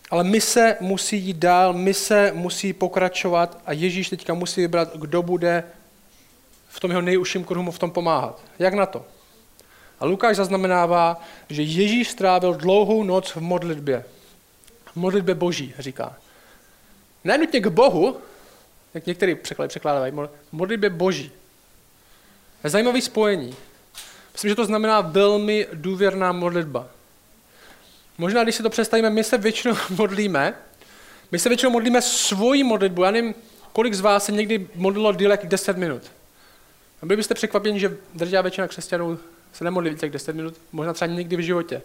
ale 0.10 0.24
mise 0.24 0.78
musí 0.80 1.18
jít 1.18 1.38
dál, 1.38 1.74
mise 1.74 2.32
musí 2.36 2.74
pokračovat 2.74 3.62
a 3.66 3.74
Ježíš 3.74 4.10
teďka 4.10 4.34
musí 4.34 4.62
vybrat, 4.62 4.98
kdo 4.98 5.24
bude 5.24 5.64
v 6.70 6.80
tom 6.80 6.92
jeho 6.92 7.02
nejužším 7.02 7.44
kruhu 7.44 7.64
mu 7.64 7.72
v 7.72 7.80
tom 7.80 7.92
pomáhat. 7.92 8.42
Jak 8.60 8.74
na 8.74 8.86
to? 8.86 9.06
A 10.00 10.06
Lukáš 10.06 10.36
zaznamenává, 10.36 11.22
že 11.50 11.62
Ježíš 11.62 12.10
strávil 12.10 12.54
dlouhou 12.54 13.04
noc 13.04 13.32
v 13.32 13.38
modlitbě. 13.38 14.06
V 14.86 14.96
modlitbě 14.96 15.36
boží, 15.36 15.74
říká. 15.80 16.16
Nenutně 17.24 17.60
k 17.60 17.68
Bohu, 17.68 18.18
jak 18.94 19.06
některý 19.06 19.36
překlady 19.36 19.70
překládají, 19.70 20.14
modlitbě 20.52 20.90
boží. 20.90 21.32
Je 22.64 22.70
zajímavé 22.70 23.02
spojení. 23.02 23.56
Myslím, 24.36 24.50
že 24.50 24.56
to 24.56 24.65
znamená 24.65 25.01
velmi 25.01 25.68
důvěrná 25.74 26.32
modlitba. 26.32 26.88
Možná, 28.18 28.44
když 28.44 28.56
si 28.56 28.63
to 28.63 28.70
představíme, 28.70 29.10
my 29.10 29.24
se 29.24 29.38
většinou 29.38 29.75
modlíme, 29.89 30.54
my 31.32 31.39
se 31.39 31.50
většinou 31.50 31.72
modlíme 31.72 32.01
svoji 32.01 32.63
modlitbu. 32.63 33.04
Já 33.04 33.12
nevím, 33.12 33.36
kolik 33.74 33.94
z 33.94 34.00
vás 34.00 34.25
se 34.25 34.32
někdy 34.32 34.68
modlilo 34.75 35.13
díl 35.13 35.32
jak 35.32 35.46
10 35.46 35.77
minut. 35.77 36.01
A 37.01 37.06
byli 37.06 37.18
byste 37.18 37.34
překvapeni, 37.34 37.80
že 37.80 37.98
držá 38.13 38.42
většina 38.42 38.68
křesťanů 38.68 39.20
se 39.54 39.63
nemodlí 39.63 39.89
více 39.89 40.06
jak 40.06 40.13
10 40.13 40.36
minut, 40.36 40.56
možná 40.72 40.94
třeba 40.94 41.12
někdy 41.12 41.36
v 41.36 41.39
životě. 41.39 41.82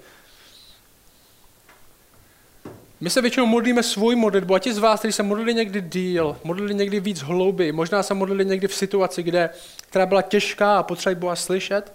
My 3.00 3.10
se 3.10 3.20
většinou 3.20 3.46
modlíme 3.46 3.82
svoji 3.82 4.16
modlitbu 4.16 4.54
a 4.54 4.58
ti 4.58 4.72
z 4.72 4.78
vás, 4.78 4.98
kteří 4.98 5.12
se 5.12 5.22
modlili 5.22 5.54
někdy 5.54 5.80
díl, 5.80 6.36
modlili 6.44 6.74
někdy 6.74 7.00
víc 7.00 7.20
hlouby, 7.20 7.72
možná 7.72 8.02
se 8.02 8.14
modlili 8.14 8.44
někdy 8.44 8.68
v 8.68 8.74
situaci, 8.74 9.22
kde, 9.22 9.50
která 9.88 10.06
byla 10.06 10.22
těžká 10.22 10.78
a 10.78 10.82
potřebovali 10.82 11.20
Boha 11.20 11.36
slyšet, 11.36 11.92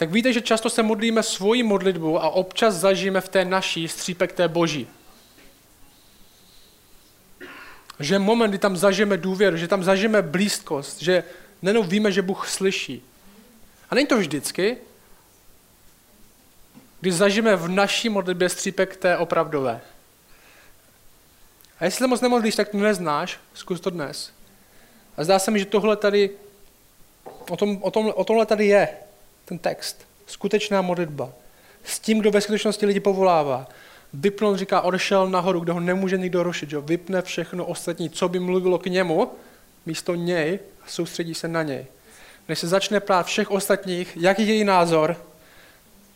tak 0.00 0.10
víte, 0.10 0.32
že 0.32 0.40
často 0.40 0.70
se 0.70 0.82
modlíme 0.82 1.22
svoji 1.22 1.62
modlitbu 1.62 2.22
a 2.22 2.30
občas 2.30 2.74
zažijeme 2.74 3.20
v 3.20 3.28
té 3.28 3.44
naší 3.44 3.88
střípek 3.88 4.32
té 4.32 4.48
boží. 4.48 4.88
Že 7.98 8.18
moment, 8.18 8.50
kdy 8.50 8.58
tam 8.58 8.76
zažijeme 8.76 9.16
důvěru, 9.16 9.56
že 9.56 9.68
tam 9.68 9.84
zažijeme 9.84 10.22
blízkost, 10.22 11.02
že 11.02 11.24
nenou 11.62 11.82
víme, 11.82 12.12
že 12.12 12.22
Bůh 12.22 12.48
slyší. 12.48 13.02
A 13.90 13.94
není 13.94 14.06
to 14.06 14.18
vždycky, 14.18 14.76
když 17.00 17.14
zažijeme 17.14 17.56
v 17.56 17.68
naší 17.68 18.08
modlitbě 18.08 18.48
střípek 18.48 18.96
té 18.96 19.16
opravdové. 19.16 19.80
A 21.80 21.84
jestli 21.84 22.06
moc 22.06 22.20
nemodlíš, 22.20 22.56
tak 22.56 22.68
to 22.68 22.76
neznáš, 22.78 23.38
zkus 23.54 23.80
to 23.80 23.90
dnes. 23.90 24.32
A 25.16 25.24
zdá 25.24 25.38
se 25.38 25.50
mi, 25.50 25.58
že 25.58 25.64
tohle 25.64 25.96
tady, 25.96 26.30
o, 27.50 27.56
tom, 27.56 27.78
o, 27.82 27.90
tom, 27.90 28.12
o 28.16 28.24
tomhle 28.24 28.46
tady 28.46 28.66
je 28.66 28.88
ten 29.50 29.58
text. 29.58 30.06
Skutečná 30.26 30.82
modlitba. 30.82 31.32
S 31.84 31.98
tím, 31.98 32.18
kdo 32.18 32.30
ve 32.30 32.40
skutečnosti 32.40 32.86
lidi 32.86 33.00
povolává. 33.00 33.66
Vypnout, 34.12 34.58
říká, 34.58 34.80
odešel 34.80 35.28
nahoru, 35.28 35.60
kde 35.60 35.72
ho 35.72 35.80
nemůže 35.80 36.18
nikdo 36.18 36.42
rušit. 36.42 36.70
Že? 36.70 36.80
Vypne 36.80 37.22
všechno 37.22 37.64
ostatní, 37.64 38.10
co 38.10 38.28
by 38.28 38.40
mluvilo 38.40 38.78
k 38.78 38.86
němu, 38.86 39.30
místo 39.86 40.14
něj 40.14 40.58
a 40.84 40.88
soustředí 40.88 41.34
se 41.34 41.48
na 41.48 41.62
něj. 41.62 41.86
Než 42.48 42.58
se 42.58 42.68
začne 42.68 43.00
prát 43.00 43.26
všech 43.26 43.50
ostatních, 43.50 44.16
jaký 44.20 44.48
je 44.48 44.54
její 44.54 44.64
názor, 44.64 45.16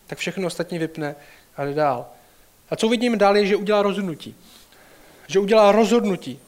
tak 0.07 0.17
všechno 0.17 0.47
ostatní 0.47 0.79
vypne 0.79 1.15
a 1.57 1.65
jde 1.65 1.73
dál. 1.73 2.05
A 2.69 2.75
co 2.75 2.89
vidíme 2.89 3.17
dál 3.17 3.37
je, 3.37 3.45
že 3.45 3.55
udělá 3.55 3.81
rozhodnutí. 3.81 4.35
Že 5.27 5.39
udělá 5.39 5.71
rozhodnutí. 5.71 6.39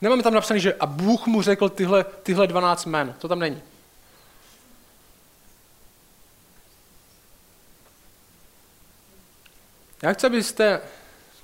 Nemáme 0.00 0.22
tam 0.22 0.34
napsané, 0.34 0.60
že 0.60 0.74
a 0.74 0.86
Bůh 0.86 1.26
mu 1.26 1.42
řekl 1.42 1.68
tyhle, 1.68 2.04
tyhle 2.22 2.46
12 2.46 2.84
men. 2.84 3.14
To 3.18 3.28
tam 3.28 3.38
není. 3.38 3.62
Já 10.04 10.12
chci, 10.12 10.26
abyste, 10.26 10.80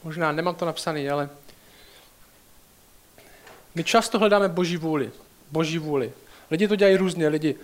možná 0.05 0.33
nemám 0.33 0.55
to 0.55 0.65
napsané, 0.65 1.11
ale 1.11 1.29
my 3.75 3.85
často 3.85 4.19
hledáme 4.19 4.49
boží 4.49 4.77
vůli. 4.77 5.11
Boží 5.51 5.79
vůli. 5.79 6.13
Lidi 6.51 6.69
to 6.69 6.77
dělají 6.77 6.97
různě. 6.97 7.29
Lidi 7.29 7.55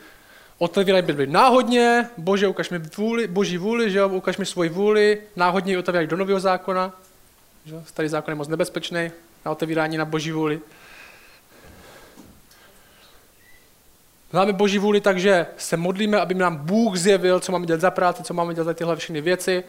otevírají 0.58 1.04
Bibli 1.04 1.26
náhodně, 1.26 2.08
bože, 2.16 2.48
ukaž 2.48 2.70
mi 2.70 2.78
vůli, 2.78 3.26
boží 3.26 3.58
vůli, 3.58 3.90
že 3.90 3.98
jo, 3.98 4.08
ukaž 4.08 4.36
mi 4.36 4.46
svoji 4.46 4.70
vůli, 4.70 5.22
náhodně 5.36 5.72
ji 5.72 5.76
otevírají 5.76 6.06
do 6.06 6.16
nového 6.16 6.40
zákona. 6.40 6.92
Že? 7.64 7.82
Starý 7.86 8.08
zákon 8.08 8.32
je 8.32 8.36
moc 8.36 8.48
nebezpečný 8.48 9.10
na 9.44 9.52
otevírání 9.52 9.96
na 9.96 10.04
boží 10.04 10.32
vůli. 10.32 10.60
Hledáme 14.32 14.52
boží 14.52 14.78
vůli 14.78 15.00
tak, 15.00 15.18
že 15.18 15.46
se 15.56 15.76
modlíme, 15.76 16.20
aby 16.20 16.34
nám 16.34 16.56
Bůh 16.56 16.96
zjevil, 16.96 17.40
co 17.40 17.52
máme 17.52 17.66
dělat 17.66 17.80
za 17.80 17.90
práci, 17.90 18.22
co 18.22 18.34
máme 18.34 18.54
dělat 18.54 18.64
za 18.64 18.74
tyhle 18.74 18.96
všechny 18.96 19.20
věci 19.20 19.64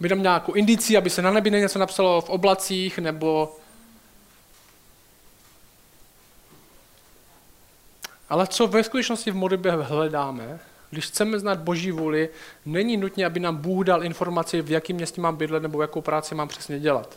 by 0.00 0.08
tam 0.08 0.22
nějakou 0.22 0.52
indici, 0.52 0.96
aby 0.96 1.10
se 1.10 1.22
na 1.22 1.30
nebi 1.30 1.50
něco 1.50 1.78
napsalo 1.78 2.20
v 2.20 2.30
oblacích, 2.30 2.98
nebo 2.98 3.56
Ale 8.30 8.46
co 8.46 8.66
ve 8.66 8.84
skutečnosti 8.84 9.30
v 9.30 9.36
modlitbě 9.36 9.72
hledáme, 9.72 10.60
když 10.90 11.06
chceme 11.06 11.38
znát 11.38 11.58
Boží 11.58 11.90
vůli, 11.90 12.28
není 12.66 12.96
nutně, 12.96 13.26
aby 13.26 13.40
nám 13.40 13.56
Bůh 13.56 13.86
dal 13.86 14.04
informaci, 14.04 14.62
v 14.62 14.70
jakém 14.70 14.96
městě 14.96 15.20
mám 15.20 15.36
bydlet 15.36 15.62
nebo 15.62 15.82
jakou 15.82 16.00
práci 16.00 16.34
mám 16.34 16.48
přesně 16.48 16.80
dělat. 16.80 17.16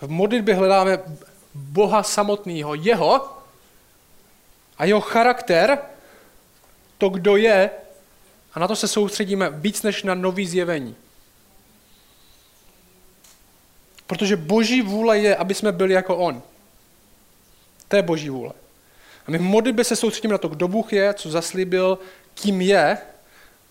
V 0.00 0.08
modlitbě 0.08 0.54
hledáme 0.54 0.98
Boha 1.54 2.02
samotného, 2.02 2.74
jeho 2.74 3.38
a 4.78 4.84
jeho 4.84 5.00
charakter, 5.00 5.78
to, 6.98 7.08
kdo 7.08 7.36
je, 7.36 7.70
a 8.54 8.60
na 8.60 8.68
to 8.68 8.76
se 8.76 8.88
soustředíme 8.88 9.50
víc 9.50 9.82
než 9.82 10.02
na 10.02 10.14
nový 10.14 10.46
zjevení. 10.46 10.96
Protože 14.08 14.36
boží 14.36 14.82
vůle 14.82 15.18
je, 15.18 15.36
aby 15.36 15.54
jsme 15.54 15.72
byli 15.72 15.94
jako 15.94 16.16
on. 16.16 16.42
To 17.88 17.96
je 17.96 18.02
boží 18.02 18.30
vůle. 18.30 18.52
A 19.26 19.30
my 19.30 19.38
v 19.38 19.42
modlitbě 19.42 19.84
se 19.84 19.96
soustředíme 19.96 20.32
na 20.32 20.38
to, 20.38 20.48
kdo 20.48 20.68
Bůh 20.68 20.92
je, 20.92 21.14
co 21.14 21.30
zaslíbil, 21.30 21.98
kým 22.34 22.60
je 22.60 22.98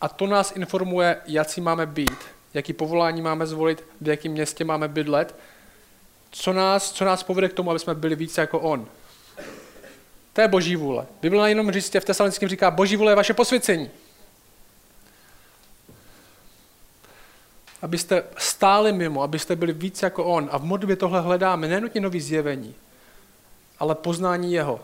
a 0.01 0.09
to 0.09 0.27
nás 0.27 0.53
informuje, 0.55 1.17
jaký 1.25 1.61
máme 1.61 1.85
být, 1.85 2.17
jaký 2.53 2.73
povolání 2.73 3.21
máme 3.21 3.47
zvolit, 3.47 3.83
v 4.01 4.07
jakém 4.07 4.31
městě 4.31 4.63
máme 4.63 4.87
bydlet, 4.87 5.35
co 6.31 6.53
nás, 6.53 6.91
co 6.91 7.05
nás 7.05 7.23
povede 7.23 7.49
k 7.49 7.53
tomu, 7.53 7.69
aby 7.69 7.79
jsme 7.79 7.95
byli 7.95 8.15
více 8.15 8.41
jako 8.41 8.59
on. 8.59 8.87
To 10.33 10.41
je 10.41 10.47
boží 10.47 10.75
vůle. 10.75 11.05
Bible 11.21 11.49
jenom 11.49 11.71
říct, 11.71 11.95
v 11.95 12.05
tesalonickém 12.05 12.49
říká, 12.49 12.71
boží 12.71 12.95
vůle 12.95 13.11
je 13.11 13.15
vaše 13.15 13.33
posvěcení. 13.33 13.89
Abyste 17.87 18.23
stáli 18.37 18.93
mimo, 18.93 19.23
abyste 19.23 19.55
byli 19.55 19.73
víc 19.73 20.03
jako 20.03 20.25
on. 20.25 20.49
A 20.51 20.57
v 20.57 20.63
modlitbě 20.63 20.95
tohle 20.95 21.21
hledáme, 21.21 21.67
nenutně 21.67 22.01
nový 22.01 22.21
zjevení, 22.21 22.75
ale 23.79 23.95
poznání 23.95 24.53
jeho. 24.53 24.79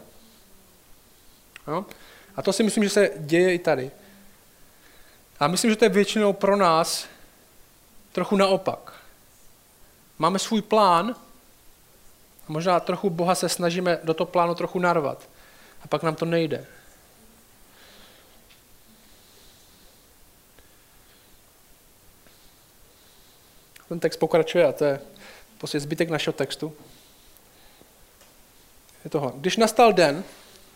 Jo? 1.68 1.86
A 2.36 2.42
to 2.42 2.54
si 2.54 2.64
myslím, 2.64 2.84
že 2.84 2.90
se 2.90 3.12
děje 3.18 3.54
i 3.54 3.60
tady. 3.60 3.92
A 5.40 5.48
myslím, 5.48 5.72
že 5.72 5.78
to 5.78 5.86
je 5.86 5.90
většinou 5.90 6.34
pro 6.34 6.56
nás 6.56 7.08
trochu 8.12 8.36
naopak. 8.36 8.94
Máme 10.20 10.40
svůj 10.40 10.62
plán 10.62 11.16
a 12.48 12.52
možná 12.52 12.80
trochu 12.80 13.10
Boha 13.10 13.36
se 13.36 13.50
snažíme 13.50 14.00
do 14.04 14.14
toho 14.14 14.28
plánu 14.28 14.56
trochu 14.56 14.80
narvat. 14.80 15.30
A 15.84 15.88
pak 15.88 16.04
nám 16.04 16.16
to 16.16 16.26
nejde. 16.26 16.66
Ten 23.94 24.00
text 24.00 24.18
pokračuje 24.18 24.66
a 24.66 24.72
to 24.72 24.86
je 24.86 25.00
prostě 25.58 25.80
zbytek 25.80 26.10
našeho 26.10 26.34
textu. 26.34 26.74
Je 29.04 29.10
toho. 29.10 29.34
Když 29.36 29.58
nastal 29.58 29.94
den, 29.94 30.24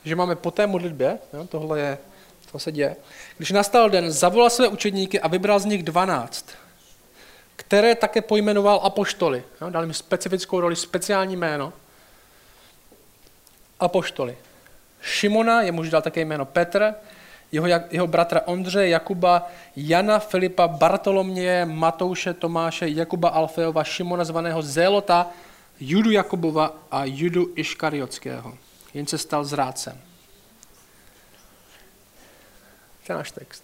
že 0.05 0.15
máme 0.15 0.36
po 0.36 0.51
té 0.51 0.67
modlitbě, 0.67 1.19
jo, 1.33 1.47
tohle 1.47 1.79
je, 1.79 1.97
to 2.51 2.59
se 2.59 2.71
děje, 2.71 2.95
když 3.38 3.51
nastal 3.51 3.89
den, 3.89 4.12
zavolal 4.12 4.50
své 4.50 4.67
učedníky 4.67 5.19
a 5.19 5.27
vybral 5.27 5.59
z 5.59 5.65
nich 5.65 5.83
dvanáct, 5.83 6.45
které 7.55 7.95
také 7.95 8.21
pojmenoval 8.21 8.79
apoštoly. 8.83 9.43
Jo, 9.62 9.69
dal 9.69 9.83
jim 9.83 9.93
specifickou 9.93 10.59
roli, 10.59 10.75
speciální 10.75 11.36
jméno. 11.36 11.74
Apoštoly. 13.79 14.38
Šimona, 15.01 15.62
jemu 15.62 15.83
dal 15.83 16.01
také 16.01 16.21
jméno 16.21 16.45
Petr, 16.45 16.93
jeho, 17.51 17.68
jeho 17.92 18.08
bratra 18.08 18.42
Ondřeje, 18.46 18.89
Jakuba, 18.89 19.50
Jana, 19.75 20.20
Filipa, 20.20 20.68
Bartoloměje, 20.68 21.66
Matouše, 21.66 22.34
Tomáše, 22.34 22.88
Jakuba 22.88 23.30
Alfeova, 23.30 23.84
Šimona 23.84 24.24
zvaného 24.24 24.62
Zélota, 24.62 25.27
Judu 25.80 26.12
Jakubova 26.12 26.75
a 26.92 27.06
Judu 27.06 27.54
Iškariotského. 27.56 28.58
Jen 28.94 29.08
se 29.08 29.18
stal 29.18 29.44
zrádcem. 29.46 30.01
To 33.08 33.13
je 33.13 33.18
náš 33.18 33.32
text. 33.32 33.63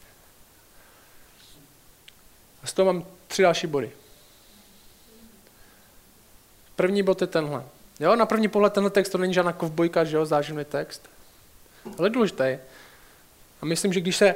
A 2.63 2.67
z 2.67 2.73
toho 2.73 2.93
mám 2.93 3.05
tři 3.27 3.41
další 3.41 3.67
body. 3.67 3.91
První 6.75 7.03
bod 7.03 7.21
je 7.21 7.27
tenhle. 7.27 7.63
Jo, 7.99 8.15
na 8.15 8.25
první 8.25 8.47
pohled 8.47 8.73
tenhle 8.73 8.89
text 8.89 9.09
to 9.09 9.17
není 9.17 9.33
žádná 9.33 9.53
kovbojka, 9.53 10.03
že 10.03 10.17
jo, 10.17 10.25
záživný 10.25 10.65
text. 10.65 11.09
Ale 11.99 12.09
důležitý. 12.09 12.57
A 13.63 13.65
myslím, 13.65 13.93
že 13.93 14.01
když 14.01 14.15
se 14.15 14.35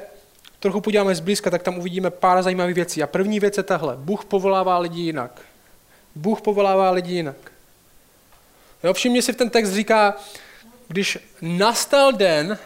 trochu 0.60 0.82
podíváme 0.82 1.16
zblízka, 1.16 1.50
tak 1.50 1.64
tam 1.64 1.78
uvidíme 1.78 2.10
pár 2.10 2.44
zajímavých 2.44 2.76
věcí. 2.76 3.04
A 3.04 3.08
první 3.08 3.40
věc 3.40 3.58
je 3.58 3.64
tahle. 3.64 3.96
Bůh 3.98 4.26
povolává 4.26 4.78
lidi 4.78 5.02
jinak. 5.02 5.42
Bůh 6.16 6.42
povolává 6.42 6.92
lidi 6.92 7.14
jinak. 7.14 7.36
Jo, 8.84 8.94
všimně 8.94 9.22
si 9.22 9.34
v 9.34 9.36
ten 9.36 9.50
text 9.50 9.70
říká, 9.70 10.16
když 10.88 11.18
nastal 11.42 12.14
den, 12.14 12.58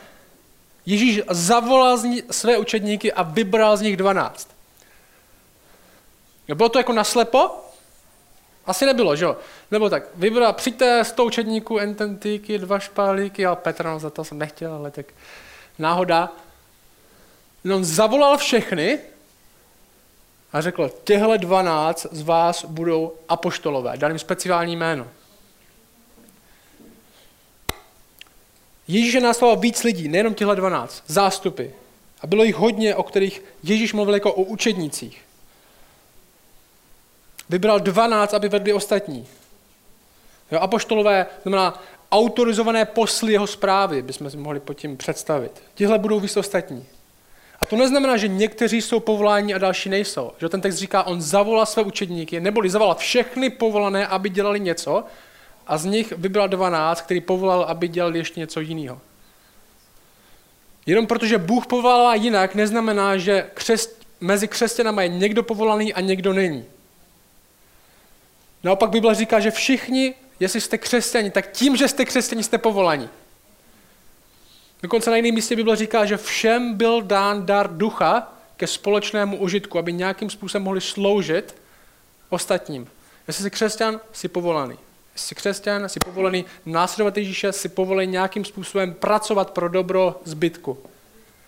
Ježíš 0.86 1.22
zavolal 1.30 1.98
ní, 1.98 2.24
své 2.32 2.58
učedníky 2.58 3.14
a 3.14 3.24
vybral 3.24 3.78
z 3.78 3.82
nich 3.82 3.98
dvanáct. 3.98 4.48
Bylo 6.56 6.70
to 6.70 6.80
jako 6.80 6.94
naslepo? 6.94 7.50
Asi 8.66 8.86
nebylo, 8.86 9.16
že 9.16 9.26
jo? 9.26 9.38
Nebo 9.72 9.90
tak, 9.90 10.04
vybral, 10.16 10.54
přijďte 10.54 11.06
z 11.06 11.12
toho 11.12 11.28
učedníku, 11.28 11.78
ententíky, 11.78 12.58
dva 12.58 12.80
špálíky, 12.80 13.46
a 13.46 13.56
Petr, 13.56 13.86
no 13.86 14.00
za 14.00 14.10
to 14.10 14.24
jsem 14.24 14.38
nechtěl, 14.38 14.74
ale 14.74 14.92
tak 14.92 15.06
náhoda. 15.80 16.32
On 17.66 17.86
zavolal 17.86 18.38
všechny 18.38 19.00
a 20.54 20.62
řekl, 20.62 20.92
těhle 21.04 21.38
dvanáct 21.38 22.08
z 22.12 22.22
vás 22.22 22.66
budou 22.66 23.14
apoštolové. 23.30 23.98
Dal 23.98 24.10
jim 24.10 24.20
speciální 24.20 24.76
jméno. 24.76 25.08
Ježíše 28.88 29.20
následoval 29.20 29.60
víc 29.60 29.84
lidí, 29.84 30.08
nejenom 30.08 30.34
těhle 30.34 30.56
dvanáct, 30.56 31.04
zástupy. 31.08 31.66
A 32.22 32.28
bylo 32.28 32.44
jich 32.44 32.56
hodně, 32.56 32.96
o 32.96 33.04
kterých 33.04 33.44
Ježíš 33.64 33.94
mluvil 33.94 34.14
jako 34.14 34.34
o 34.34 34.44
učednících. 34.44 35.22
Vybral 37.50 37.80
dvanáct, 37.80 38.34
aby 38.34 38.50
vedli 38.50 38.74
ostatní. 38.74 39.28
Jo, 40.52 40.60
apoštolové 40.60 41.26
znamená 41.42 41.84
autorizované 42.12 42.86
posly 42.86 43.34
jeho 43.34 43.48
zprávy, 43.48 44.02
bychom 44.02 44.30
si 44.30 44.38
mohli 44.38 44.60
pod 44.60 44.74
tím 44.74 44.98
představit. 44.98 45.64
Tihle 45.76 46.00
budou 46.00 46.20
víc 46.20 46.38
ostatní. 46.38 46.86
A 47.62 47.66
to 47.66 47.76
neznamená, 47.76 48.18
že 48.18 48.28
někteří 48.28 48.82
jsou 48.82 49.00
povoláni 49.00 49.54
a 49.54 49.58
další 49.58 49.90
nejsou. 49.90 50.32
Že 50.38 50.50
ten 50.50 50.62
text 50.62 50.76
říká, 50.76 51.04
on 51.04 51.22
zavolal 51.22 51.66
své 51.66 51.84
učedníky, 51.84 52.40
neboli 52.40 52.70
zavolal 52.70 52.96
všechny 52.96 53.50
povolané, 53.50 54.08
aby 54.08 54.30
dělali 54.30 54.60
něco, 54.60 55.04
a 55.68 55.78
z 55.78 55.86
nich 55.86 56.14
vybral 56.18 56.48
12, 56.48 57.02
který 57.02 57.22
povolal, 57.22 57.64
aby 57.64 57.88
dělali 57.88 58.18
ještě 58.18 58.40
něco 58.40 58.60
jiného. 58.60 59.02
Jenom 60.86 61.08
protože 61.08 61.38
Bůh 61.38 61.68
povolává 61.68 62.16
jinak, 62.16 62.56
neznamená, 62.56 63.18
že 63.18 63.50
křest, 63.54 64.06
mezi 64.22 64.48
křesťanama 64.48 65.02
je 65.02 65.10
někdo 65.10 65.44
povolaný 65.44 65.94
a 65.94 66.02
někdo 66.02 66.34
není. 66.34 66.66
Naopak 68.64 68.90
Bible 68.90 69.16
říká, 69.16 69.40
že 69.40 69.52
všichni, 69.52 70.14
jestli 70.40 70.62
jste 70.62 70.78
křesťani, 70.78 71.32
tak 71.32 71.52
tím, 71.52 71.76
že 71.76 71.88
jste 71.88 72.06
křesťani, 72.06 72.44
jste 72.44 72.58
povolaní. 72.58 73.10
Dokonce 74.84 75.10
na 75.10 75.16
jiném 75.16 75.36
místě 75.36 75.56
Bible 75.56 75.76
říká, 75.76 76.06
že 76.06 76.18
všem 76.18 76.74
byl 76.74 77.02
dán 77.02 77.46
dar 77.46 77.78
ducha 77.78 78.34
ke 78.58 78.68
společnému 78.68 79.38
užitku, 79.38 79.80
aby 79.80 79.94
nějakým 79.94 80.30
způsobem 80.30 80.64
mohli 80.64 80.82
sloužit 80.82 81.56
ostatním. 82.30 82.88
Jestli 83.28 83.44
jsi 83.44 83.50
křesťan, 83.50 84.00
jsi 84.14 84.28
povolaný. 84.28 84.78
Jsi 85.16 85.36
křesťan, 85.36 85.90
jsi 85.90 86.00
povolený 86.00 86.46
následovat 86.66 87.18
Ježíše, 87.18 87.52
jsi 87.52 87.70
povolený 87.70 88.12
nějakým 88.12 88.46
způsobem 88.46 88.94
pracovat 88.94 89.52
pro 89.52 89.70
dobro 89.70 90.22
zbytku. 90.26 90.78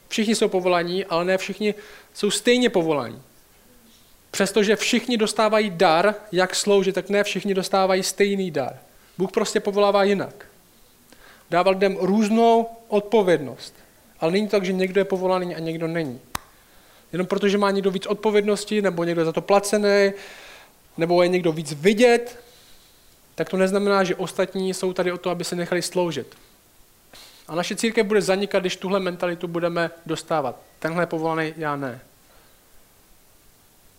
Všichni 0.08 0.36
jsou 0.36 0.48
povolaní, 0.48 1.06
ale 1.06 1.26
ne 1.26 1.38
všichni 1.38 1.74
jsou 2.14 2.32
stejně 2.32 2.70
povolaní. 2.70 3.22
Přestože 4.32 4.76
všichni 4.76 5.18
dostávají 5.18 5.70
dar, 5.70 6.16
jak 6.32 6.56
sloužit, 6.56 6.96
tak 6.96 7.10
ne 7.10 7.24
všichni 7.24 7.54
dostávají 7.54 8.04
stejný 8.04 8.52
dar. 8.52 8.80
Bůh 9.18 9.32
prostě 9.32 9.60
povolává 9.60 10.04
jinak. 10.04 10.46
Dává 11.54 11.72
lidem 11.72 11.98
různou 12.00 12.70
odpovědnost. 12.88 13.74
Ale 14.20 14.32
není 14.32 14.48
to 14.48 14.52
tak, 14.52 14.66
že 14.66 14.74
někdo 14.74 15.02
je 15.02 15.06
povolaný 15.06 15.56
a 15.56 15.60
někdo 15.60 15.88
není. 15.88 16.20
Jenom 17.12 17.28
protože 17.28 17.58
má 17.58 17.72
někdo 17.72 17.92
víc 17.92 18.06
odpovědnosti, 18.06 18.82
nebo 18.82 19.04
někdo 19.04 19.22
je 19.22 19.26
za 19.26 19.32
to 19.32 19.42
placený, 19.42 20.14
nebo 20.98 21.24
je 21.24 21.30
někdo 21.30 21.52
víc 21.52 21.74
vidět, 21.74 22.40
tak 23.36 23.50
to 23.50 23.58
neznamená, 23.58 24.04
že 24.04 24.16
ostatní 24.16 24.74
jsou 24.74 24.94
tady 24.94 25.12
o 25.12 25.18
to, 25.18 25.30
aby 25.30 25.44
se 25.44 25.56
nechali 25.56 25.82
sloužit. 25.82 26.36
A 27.48 27.56
naše 27.56 27.76
církev 27.76 28.08
bude 28.08 28.22
zanikat, 28.22 28.64
když 28.64 28.76
tuhle 28.76 29.00
mentalitu 29.00 29.48
budeme 29.48 29.92
dostávat. 30.06 30.60
Tenhle 30.80 31.04
je 31.04 31.08
povolaný, 31.08 31.54
já 31.58 31.76
ne. 31.76 32.02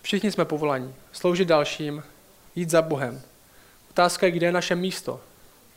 Všichni 0.03 0.33
jsme 0.33 0.45
povolaní. 0.45 0.95
Sloužit 1.13 1.49
dalším, 1.49 2.03
jít 2.55 2.71
za 2.71 2.83
Bohem. 2.83 3.23
Otázka 3.91 4.27
je, 4.27 4.33
kde 4.33 4.47
je 4.47 4.53
naše 4.53 4.75
místo. 4.75 5.21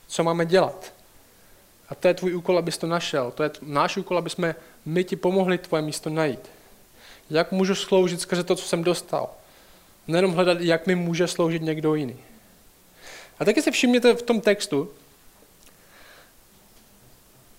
Co 0.08 0.24
máme 0.24 0.46
dělat. 0.46 0.97
A 1.90 1.96
to 1.96 2.08
je 2.08 2.14
tvůj 2.14 2.36
úkol, 2.36 2.58
abys 2.58 2.78
to 2.78 2.88
našel. 2.88 3.32
To 3.32 3.44
je 3.44 3.52
náš 3.62 3.98
úkol, 3.98 4.18
aby 4.18 4.30
jsme 4.30 4.56
my 4.86 5.04
ti 5.04 5.16
pomohli 5.16 5.58
tvoje 5.58 5.82
místo 5.82 6.10
najít. 6.10 6.50
Jak 7.30 7.52
můžu 7.52 7.76
sloužit 7.76 8.22
skrze 8.22 8.44
to, 8.44 8.56
co 8.56 8.66
jsem 8.66 8.84
dostal. 8.84 9.30
Nejenom 10.08 10.32
hledat, 10.32 10.62
jak 10.62 10.88
mi 10.88 10.96
může 10.96 11.28
sloužit 11.28 11.62
někdo 11.62 11.96
jiný. 11.96 12.16
A 13.40 13.46
taky 13.46 13.62
si 13.62 13.72
všimněte 13.72 14.14
v 14.14 14.22
tom 14.22 14.42
textu, 14.42 14.90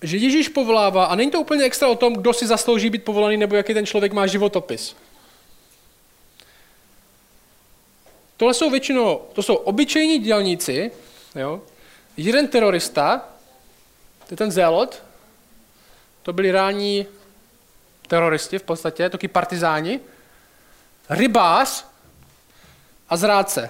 že 0.01 0.17
Ježíš 0.17 0.49
povolává, 0.49 1.05
a 1.05 1.15
není 1.15 1.31
to 1.31 1.41
úplně 1.41 1.63
extra 1.63 1.87
o 1.87 1.95
tom, 1.95 2.13
kdo 2.13 2.33
si 2.33 2.47
zaslouží 2.47 2.89
být 2.89 3.03
povolaný, 3.03 3.37
nebo 3.37 3.55
jaký 3.55 3.73
ten 3.73 3.85
člověk 3.85 4.13
má 4.13 4.27
životopis. 4.27 4.95
Tohle 8.37 8.53
jsou 8.53 8.69
většinou, 8.69 9.21
to 9.33 9.43
jsou 9.43 9.55
obyčejní 9.55 10.19
dělníci, 10.19 10.91
jo? 11.35 11.61
jeden 12.17 12.47
terorista, 12.47 13.29
to 14.29 14.33
je 14.33 14.37
ten 14.37 14.51
zélot, 14.51 15.03
to 16.21 16.33
byli 16.33 16.51
rání 16.51 17.05
teroristi 18.07 18.59
v 18.59 18.63
podstatě, 18.63 19.09
taky 19.09 19.27
partizáni, 19.27 19.99
rybář 21.09 21.85
a 23.09 23.17
zrádce. 23.17 23.69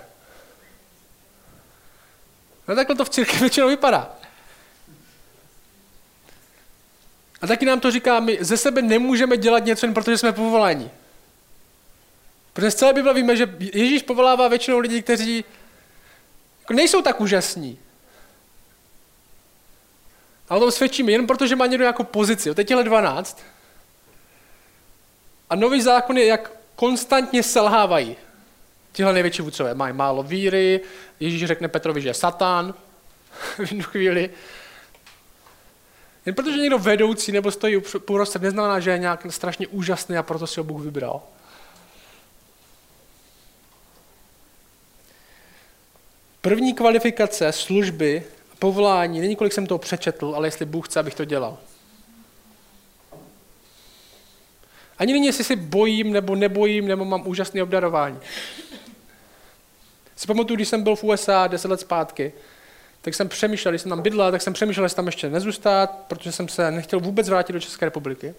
No 2.68 2.76
takhle 2.76 2.96
to 2.96 3.06
v 3.06 3.10
církvi 3.10 3.40
většinou 3.40 3.68
vypadá. 3.68 4.16
A 7.42 7.48
taky 7.48 7.66
nám 7.66 7.80
to 7.80 7.92
říká, 7.92 8.20
my 8.20 8.38
ze 8.42 8.58
sebe 8.58 8.82
nemůžeme 8.82 9.38
dělat 9.38 9.66
něco 9.66 9.86
jen 9.86 9.94
protože 9.94 10.18
jsme 10.18 10.32
povoláni. 10.32 10.92
Protože 12.54 12.72
z 12.72 12.76
celé 12.76 12.94
Bible 12.94 13.14
víme, 13.14 13.36
že 13.36 13.56
Ježíš 13.60 14.04
povolává 14.04 14.48
většinou 14.48 14.80
lidí, 14.80 15.02
kteří 15.02 15.46
jako 16.60 16.74
nejsou 16.74 17.02
tak 17.02 17.22
úžasní. 17.22 17.80
A 20.50 20.56
o 20.56 20.60
tom 20.60 20.72
svědčíme 20.72 21.12
jen 21.12 21.28
proto, 21.28 21.48
že 21.48 21.56
má 21.56 21.66
někdo 21.66 21.84
nějakou 21.84 22.04
pozici. 22.04 22.56
Teď 22.56 22.72
je 22.72 22.84
12. 22.84 23.44
A 25.50 25.56
nový 25.56 25.82
zákon 25.82 26.18
je, 26.18 26.26
jak 26.26 26.52
konstantně 26.76 27.44
selhávají. 27.44 28.16
Tihle 28.92 29.14
největší 29.14 29.42
vůdcové 29.42 29.74
mají 29.74 29.94
málo 29.94 30.24
víry, 30.24 30.82
Ježíš 31.20 31.46
řekne 31.46 31.68
Petrovi, 31.68 32.02
že 32.02 32.10
je 32.10 32.14
satán 32.14 32.74
v 33.56 33.60
jednu 33.60 33.84
chvíli. 33.84 34.30
Jen 36.26 36.36
protože 36.36 36.58
někdo 36.58 36.80
vedoucí 36.80 37.32
nebo 37.32 37.52
stojí 37.52 37.78
uprostřed, 37.78 38.42
neznamená, 38.42 38.80
že 38.80 38.92
je 38.92 39.00
nějak 39.00 39.26
strašně 39.30 39.68
úžasný 39.68 40.18
a 40.18 40.24
proto 40.24 40.48
si 40.48 40.60
ho 40.60 40.64
Bůh 40.64 40.82
vybral. 40.82 41.22
První 46.42 46.74
kvalifikace 46.74 47.52
služby 47.52 48.24
povolání, 48.60 49.20
není 49.20 49.36
kolik 49.36 49.54
jsem 49.54 49.68
toho 49.68 49.78
přečetl, 49.78 50.34
ale 50.36 50.48
jestli 50.48 50.66
Bůh 50.66 50.88
chce, 50.88 51.00
abych 51.00 51.16
to 51.16 51.26
dělal. 51.26 51.58
Ani 54.98 55.14
není, 55.14 55.26
jestli 55.26 55.44
si 55.44 55.56
bojím 55.56 56.14
nebo 56.14 56.36
nebojím, 56.36 56.88
nebo 56.88 57.06
mám 57.06 57.28
úžasné 57.28 57.64
obdarování. 57.64 58.20
Si 60.16 60.28
pamatuju, 60.28 60.56
když 60.56 60.68
jsem 60.68 60.84
byl 60.84 60.96
v 60.96 61.04
USA 61.04 61.48
10 61.48 61.68
let 61.72 61.80
zpátky, 61.80 62.34
tak 63.02 63.14
jsem 63.14 63.30
přemýšlel, 63.30 63.72
když 63.72 63.82
jsem 63.82 63.90
tam 63.90 64.02
bydlel, 64.02 64.32
tak 64.32 64.42
jsem 64.42 64.54
přemýšlel, 64.54 64.86
jestli 64.86 64.96
tam 64.96 65.06
ještě 65.06 65.30
nezůstat, 65.30 66.06
protože 66.08 66.32
jsem 66.32 66.48
se 66.48 66.72
nechtěl 66.72 67.00
vůbec 67.00 67.30
vrátit 67.30 67.54
do 67.54 67.60
České 67.60 67.86
republiky. 67.86 68.34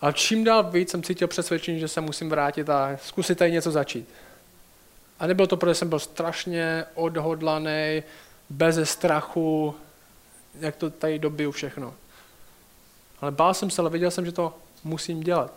Ale 0.00 0.12
čím 0.12 0.44
dál 0.44 0.70
víc 0.70 0.90
jsem 0.90 1.02
cítil 1.02 1.28
přesvědčení, 1.28 1.80
že 1.80 1.88
se 1.88 2.00
musím 2.00 2.30
vrátit 2.30 2.70
a 2.70 2.98
zkusit 3.02 3.38
tady 3.38 3.52
něco 3.52 3.70
začít. 3.70 4.08
A 5.18 5.26
nebylo 5.26 5.46
to, 5.46 5.56
protože 5.56 5.74
jsem 5.74 5.88
byl 5.88 5.98
strašně 5.98 6.84
odhodlaný, 6.94 8.02
bez 8.50 8.90
strachu, 8.90 9.74
jak 10.60 10.76
to 10.76 10.90
tady 10.90 11.18
dobiju 11.18 11.52
všechno. 11.52 11.94
Ale 13.20 13.30
bál 13.30 13.54
jsem 13.54 13.70
se, 13.70 13.82
ale 13.82 13.90
věděl 13.90 14.10
jsem, 14.10 14.26
že 14.26 14.32
to 14.32 14.58
musím 14.84 15.20
dělat. 15.20 15.52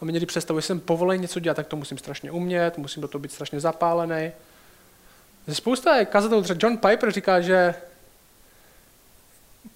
A 0.00 0.04
mě 0.04 0.12
někdy 0.12 0.26
představu, 0.26 0.60
že 0.60 0.66
jsem 0.66 0.80
povolený 0.80 1.22
něco 1.22 1.40
dělat, 1.40 1.54
tak 1.54 1.66
to 1.66 1.76
musím 1.76 1.98
strašně 1.98 2.30
umět, 2.30 2.78
musím 2.78 3.02
do 3.02 3.08
toho 3.08 3.22
být 3.22 3.32
strašně 3.32 3.60
zapálený. 3.60 4.32
Spousta 5.52 6.04
kazatelů, 6.04 6.42
třeba 6.42 6.58
John 6.62 6.78
Piper 6.78 7.12
říká, 7.12 7.40
že 7.40 7.74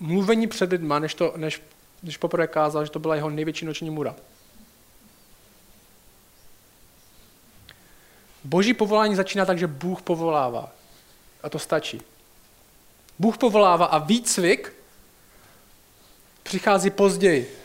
mluvení 0.01 0.47
před 0.47 0.71
lidma, 0.71 0.99
než, 0.99 1.15
to, 1.15 1.33
než 1.37 1.63
když 2.03 2.17
poprvé 2.17 2.47
kázal, 2.47 2.85
že 2.85 2.91
to 2.91 2.99
byla 2.99 3.15
jeho 3.15 3.31
největší 3.31 3.67
noční 3.67 3.91
můra. 3.91 4.17
Boží 8.45 8.75
povolání 8.75 9.17
začíná 9.17 9.47
tak, 9.47 9.59
že 9.59 9.67
Bůh 9.67 10.03
povolává. 10.03 10.73
A 11.43 11.49
to 11.49 11.59
stačí. 11.59 12.03
Bůh 13.19 13.39
povolává 13.39 13.87
a 13.87 13.99
výcvik 13.99 14.73
přichází 16.43 16.91
později. 16.91 17.59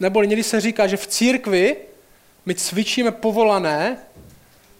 Nebo 0.00 0.22
někdy 0.22 0.42
se 0.42 0.60
říká, 0.60 0.86
že 0.86 0.96
v 0.96 1.06
církvi 1.06 1.76
my 2.46 2.54
cvičíme 2.54 3.10
povolané, 3.10 3.98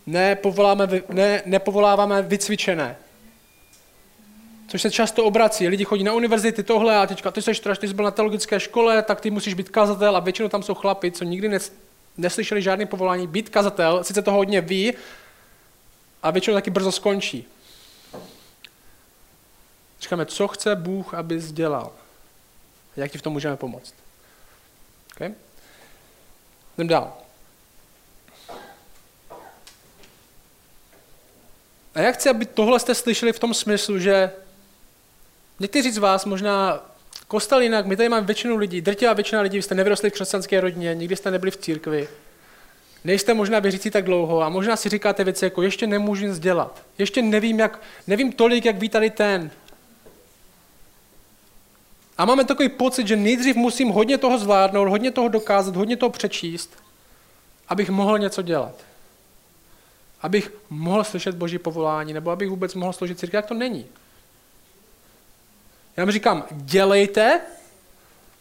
ne, 0.06 0.36
povoláme, 0.36 0.88
ne, 1.08 1.42
nepovoláváme 1.46 2.22
vycvičené. 2.22 2.96
Což 4.68 4.82
se 4.82 4.90
často 4.90 5.24
obrací. 5.24 5.68
Lidi 5.68 5.84
chodí 5.84 6.04
na 6.04 6.12
univerzity, 6.12 6.62
tohle 6.62 6.96
a 6.96 7.06
teďka 7.06 7.30
ty 7.30 7.42
seš 7.42 7.60
ty 7.60 7.88
jsi 7.88 7.94
byl 7.94 8.04
na 8.04 8.10
teologické 8.10 8.60
škole, 8.60 9.02
tak 9.02 9.20
ty 9.20 9.30
musíš 9.30 9.54
být 9.54 9.68
kazatel 9.68 10.16
a 10.16 10.20
většinou 10.20 10.48
tam 10.48 10.62
jsou 10.62 10.74
chlapi, 10.74 11.10
co 11.10 11.24
nikdy 11.24 11.48
nes, 11.48 11.72
neslyšeli 12.16 12.62
žádné 12.62 12.86
povolání 12.86 13.26
být 13.26 13.48
kazatel, 13.48 14.04
sice 14.04 14.22
to 14.22 14.32
hodně 14.32 14.60
ví, 14.60 14.92
a 16.22 16.30
většinou 16.30 16.56
taky 16.56 16.70
brzo 16.70 16.92
skončí. 16.92 17.48
Říkáme, 20.00 20.26
co 20.26 20.48
chce 20.48 20.76
Bůh, 20.76 21.14
aby 21.14 21.40
dělal. 21.40 21.92
Jak 22.96 23.12
ti 23.12 23.18
v 23.18 23.22
tom 23.22 23.32
můžeme 23.32 23.56
pomoct. 23.56 23.94
Okay? 25.16 25.34
Jdem 26.76 26.88
dál. 26.88 27.12
A 31.94 32.00
já 32.00 32.12
chci, 32.12 32.28
aby 32.28 32.46
tohle 32.46 32.80
jste 32.80 32.94
slyšeli 32.94 33.32
v 33.32 33.38
tom 33.38 33.54
smyslu, 33.54 33.98
že 33.98 34.32
někteří 35.60 35.90
z 35.90 35.98
vás 35.98 36.24
možná 36.24 36.86
kostel 37.28 37.60
jinak, 37.60 37.86
my 37.86 37.96
tady 37.96 38.08
máme 38.08 38.26
většinu 38.26 38.56
lidí, 38.56 38.80
drtivá 38.80 39.12
většina 39.12 39.40
lidí, 39.40 39.58
vy 39.58 39.62
jste 39.62 39.74
nevyrostli 39.74 40.10
v 40.10 40.12
křesťanské 40.12 40.60
rodině, 40.60 40.94
nikdy 40.94 41.16
jste 41.16 41.30
nebyli 41.30 41.50
v 41.50 41.56
církvi, 41.56 42.08
nejste 43.04 43.34
možná 43.34 43.58
věřící 43.58 43.90
tak 43.90 44.04
dlouho 44.04 44.42
a 44.42 44.48
možná 44.48 44.76
si 44.76 44.88
říkáte 44.88 45.24
věci 45.24 45.44
jako 45.44 45.62
ještě 45.62 45.86
nemůžu 45.86 46.26
nic 46.26 46.38
dělat, 46.38 46.82
ještě 46.98 47.22
nevím, 47.22 47.58
jak, 47.58 47.80
nevím 48.06 48.32
tolik, 48.32 48.64
jak 48.64 48.78
ví 48.78 48.88
tady 48.88 49.10
ten. 49.10 49.50
A 52.18 52.24
máme 52.24 52.44
takový 52.44 52.68
pocit, 52.68 53.06
že 53.06 53.16
nejdřív 53.16 53.56
musím 53.56 53.88
hodně 53.88 54.18
toho 54.18 54.38
zvládnout, 54.38 54.88
hodně 54.88 55.10
toho 55.10 55.28
dokázat, 55.28 55.76
hodně 55.76 55.96
toho 55.96 56.10
přečíst, 56.10 56.76
abych 57.68 57.90
mohl 57.90 58.18
něco 58.18 58.42
dělat 58.42 58.74
abych 60.22 60.52
mohl 60.70 61.04
slyšet 61.04 61.34
boží 61.34 61.58
povolání, 61.58 62.12
nebo 62.12 62.30
abych 62.30 62.48
vůbec 62.48 62.74
mohl 62.74 62.92
složit 62.92 63.18
církev, 63.18 63.34
jak 63.34 63.46
to 63.46 63.54
není. 63.54 63.86
Já 65.96 66.04
mi 66.04 66.12
říkám, 66.12 66.44
dělejte 66.50 67.40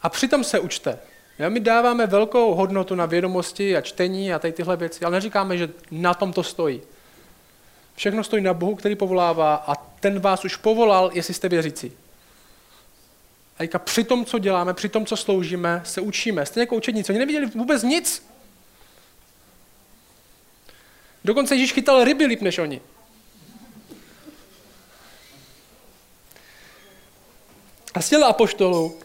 a 0.02 0.08
přitom 0.08 0.44
se 0.44 0.60
učte. 0.60 0.98
Já 1.40 1.48
my 1.48 1.60
dáváme 1.60 2.06
velkou 2.06 2.54
hodnotu 2.54 2.94
na 2.94 3.06
vědomosti 3.06 3.76
a 3.76 3.80
čtení 3.80 4.32
a 4.32 4.38
tady 4.38 4.52
tyhle 4.52 4.76
věci, 4.76 5.04
ale 5.04 5.12
neříkáme, 5.12 5.58
že 5.58 5.68
na 5.90 6.14
tom 6.14 6.32
to 6.32 6.42
stojí. 6.42 6.80
Všechno 7.94 8.24
stojí 8.24 8.42
na 8.42 8.54
Bohu, 8.54 8.74
který 8.74 8.96
povolává 8.96 9.54
a 9.54 9.74
ten 9.74 10.20
vás 10.20 10.44
už 10.44 10.56
povolal, 10.56 11.10
jestli 11.14 11.34
jste 11.34 11.48
věřící. 11.48 11.92
A 13.74 13.78
při 13.78 14.04
tom, 14.04 14.24
co 14.24 14.38
děláme, 14.38 14.74
při 14.74 14.88
tom, 14.88 15.06
co 15.06 15.16
sloužíme, 15.16 15.82
se 15.84 16.00
učíme. 16.00 16.46
Stejně 16.46 16.62
jako 16.62 16.76
učedníci. 16.76 17.12
Oni 17.12 17.18
neviděli 17.18 17.46
vůbec 17.46 17.82
nic. 17.82 18.26
Dokonce 21.24 21.54
Ježíš 21.54 21.72
chytal 21.72 22.04
ryby 22.04 22.26
líp 22.26 22.42
než 22.42 22.58
oni. 22.58 22.80
A 27.94 28.00
z 28.00 28.08
těla 28.08 28.26
apoštolů 28.28 28.98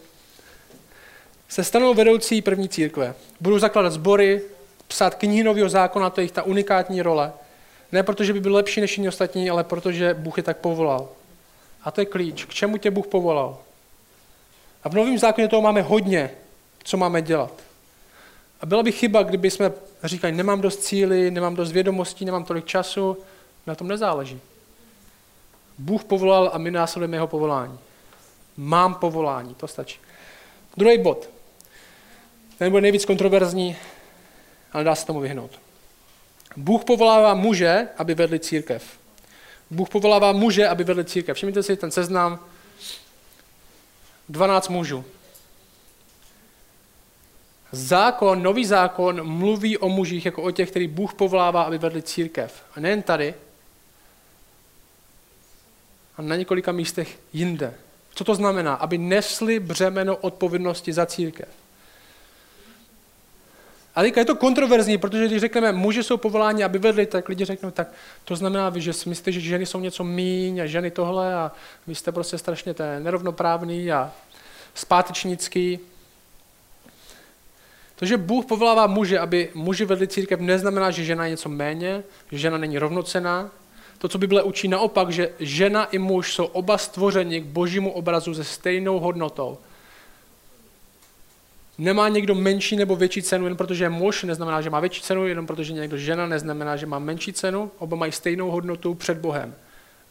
se 1.48 1.64
stanou 1.64 1.94
vedoucí 1.94 2.42
první 2.42 2.68
církve. 2.68 3.14
Budou 3.40 3.58
zakládat 3.58 3.90
sbory, 3.90 4.42
psát 4.88 5.14
knihy 5.14 5.44
nového 5.44 5.68
zákona, 5.68 6.10
to 6.10 6.20
je 6.20 6.24
jich 6.24 6.32
ta 6.32 6.42
unikátní 6.42 7.02
role. 7.02 7.32
Ne 7.92 8.02
protože 8.02 8.32
by 8.32 8.40
byl 8.40 8.54
lepší 8.54 8.80
než 8.80 8.98
jiní 8.98 9.08
ostatní, 9.08 9.50
ale 9.50 9.64
protože 9.64 10.14
Bůh 10.14 10.36
je 10.36 10.42
tak 10.42 10.56
povolal. 10.56 11.08
A 11.82 11.90
to 11.90 12.00
je 12.00 12.04
klíč. 12.04 12.44
K 12.44 12.54
čemu 12.54 12.76
tě 12.76 12.90
Bůh 12.90 13.06
povolal? 13.06 13.58
A 14.84 14.88
v 14.88 14.94
novém 14.94 15.18
zákoně 15.18 15.48
toho 15.48 15.62
máme 15.62 15.82
hodně, 15.82 16.30
co 16.84 16.96
máme 16.96 17.22
dělat. 17.22 17.52
A 18.60 18.66
byla 18.66 18.82
by 18.82 18.92
chyba, 18.92 19.22
kdyby 19.22 19.50
jsme 19.50 19.72
říkali, 20.04 20.32
nemám 20.32 20.60
dost 20.60 20.76
cíly, 20.76 21.30
nemám 21.30 21.54
dost 21.54 21.72
vědomostí, 21.72 22.24
nemám 22.24 22.44
tolik 22.44 22.64
času. 22.64 23.16
Na 23.66 23.74
tom 23.74 23.88
nezáleží. 23.88 24.40
Bůh 25.78 26.04
povolal 26.04 26.50
a 26.52 26.58
my 26.58 26.70
následujeme 26.70 27.16
jeho 27.16 27.26
povolání. 27.26 27.78
Mám 28.56 28.94
povolání, 28.94 29.54
to 29.54 29.68
stačí. 29.68 30.00
Druhý 30.76 30.98
bod. 30.98 31.35
Ten 32.58 32.70
bude 32.70 32.82
nejvíc 32.82 33.04
kontroverzní, 33.04 33.76
ale 34.72 34.84
dá 34.84 34.94
se 34.94 35.06
tomu 35.06 35.20
vyhnout. 35.20 35.50
Bůh 36.56 36.84
povolává 36.84 37.34
muže, 37.34 37.88
aby 37.98 38.14
vedli 38.14 38.38
církev. 38.38 38.98
Bůh 39.70 39.88
povolává 39.88 40.32
muže, 40.32 40.68
aby 40.68 40.84
vedli 40.84 41.04
církev. 41.04 41.36
Všimněte 41.36 41.62
si 41.62 41.76
ten 41.76 41.90
seznam. 41.90 42.38
12 44.28 44.68
mužů. 44.68 45.04
Zákon, 47.72 48.42
nový 48.42 48.64
zákon 48.64 49.26
mluví 49.28 49.78
o 49.78 49.88
mužích 49.88 50.26
jako 50.26 50.42
o 50.42 50.50
těch, 50.50 50.70
který 50.70 50.88
Bůh 50.88 51.14
povolává, 51.14 51.62
aby 51.62 51.78
vedli 51.78 52.02
církev. 52.02 52.62
A 52.76 52.80
nejen 52.80 53.02
tady, 53.02 53.34
a 56.16 56.22
na 56.22 56.36
několika 56.36 56.72
místech 56.72 57.18
jinde. 57.32 57.74
Co 58.14 58.24
to 58.24 58.34
znamená? 58.34 58.74
Aby 58.74 58.98
nesli 58.98 59.60
břemeno 59.60 60.16
odpovědnosti 60.16 60.92
za 60.92 61.06
církev. 61.06 61.48
A 63.96 64.02
teďka 64.02 64.20
je 64.20 64.24
to 64.24 64.36
kontroverzní, 64.36 64.98
protože 64.98 65.26
když 65.26 65.40
řekneme, 65.40 65.72
muži 65.72 66.02
jsou 66.02 66.16
povoláni, 66.16 66.64
aby 66.64 66.78
vedli, 66.78 67.06
tak 67.06 67.28
lidi 67.28 67.44
řeknou, 67.44 67.70
tak 67.70 67.88
to 68.24 68.36
znamená, 68.36 68.72
že 68.76 68.92
si 68.92 69.08
myslíte, 69.08 69.32
že 69.32 69.40
ženy 69.40 69.66
jsou 69.66 69.80
něco 69.80 70.04
míň 70.04 70.60
a 70.60 70.66
ženy 70.66 70.90
tohle 70.90 71.34
a 71.34 71.52
vy 71.86 71.94
jste 71.94 72.12
prostě 72.12 72.38
strašně 72.38 72.74
nerovnoprávný 72.98 73.92
a 73.92 74.12
zpátečnický. 74.74 75.78
To, 77.96 78.06
že 78.06 78.16
Bůh 78.16 78.44
povolává 78.44 78.86
muže, 78.86 79.18
aby 79.18 79.50
muži 79.54 79.84
vedli 79.84 80.08
církev, 80.08 80.40
neznamená, 80.40 80.90
že 80.90 81.04
žena 81.04 81.24
je 81.24 81.30
něco 81.30 81.48
méně, 81.48 82.02
že 82.32 82.38
žena 82.38 82.58
není 82.58 82.78
rovnocená. 82.78 83.50
To, 83.98 84.08
co 84.08 84.18
Bible 84.18 84.42
učí 84.42 84.68
naopak, 84.68 85.10
že 85.10 85.30
žena 85.38 85.84
i 85.84 85.98
muž 85.98 86.34
jsou 86.34 86.44
oba 86.44 86.78
stvořeni 86.78 87.40
k 87.40 87.44
božímu 87.44 87.92
obrazu 87.92 88.34
se 88.34 88.44
stejnou 88.44 88.98
hodnotou. 88.98 89.58
Nemá 91.78 92.08
někdo 92.08 92.34
menší 92.34 92.76
nebo 92.76 92.96
větší 92.96 93.22
cenu, 93.22 93.44
jen 93.44 93.56
protože 93.56 93.84
je 93.84 93.88
muž, 93.88 94.22
neznamená, 94.22 94.60
že 94.60 94.70
má 94.70 94.80
větší 94.80 95.02
cenu, 95.02 95.26
jenom 95.26 95.46
protože 95.46 95.72
je 95.72 95.80
někdo 95.80 95.96
žena, 95.96 96.26
neznamená, 96.26 96.76
že 96.76 96.86
má 96.86 96.98
menší 96.98 97.32
cenu, 97.32 97.70
oba 97.78 97.96
mají 97.96 98.12
stejnou 98.12 98.50
hodnotu 98.50 98.94
před 98.94 99.18
Bohem. 99.18 99.54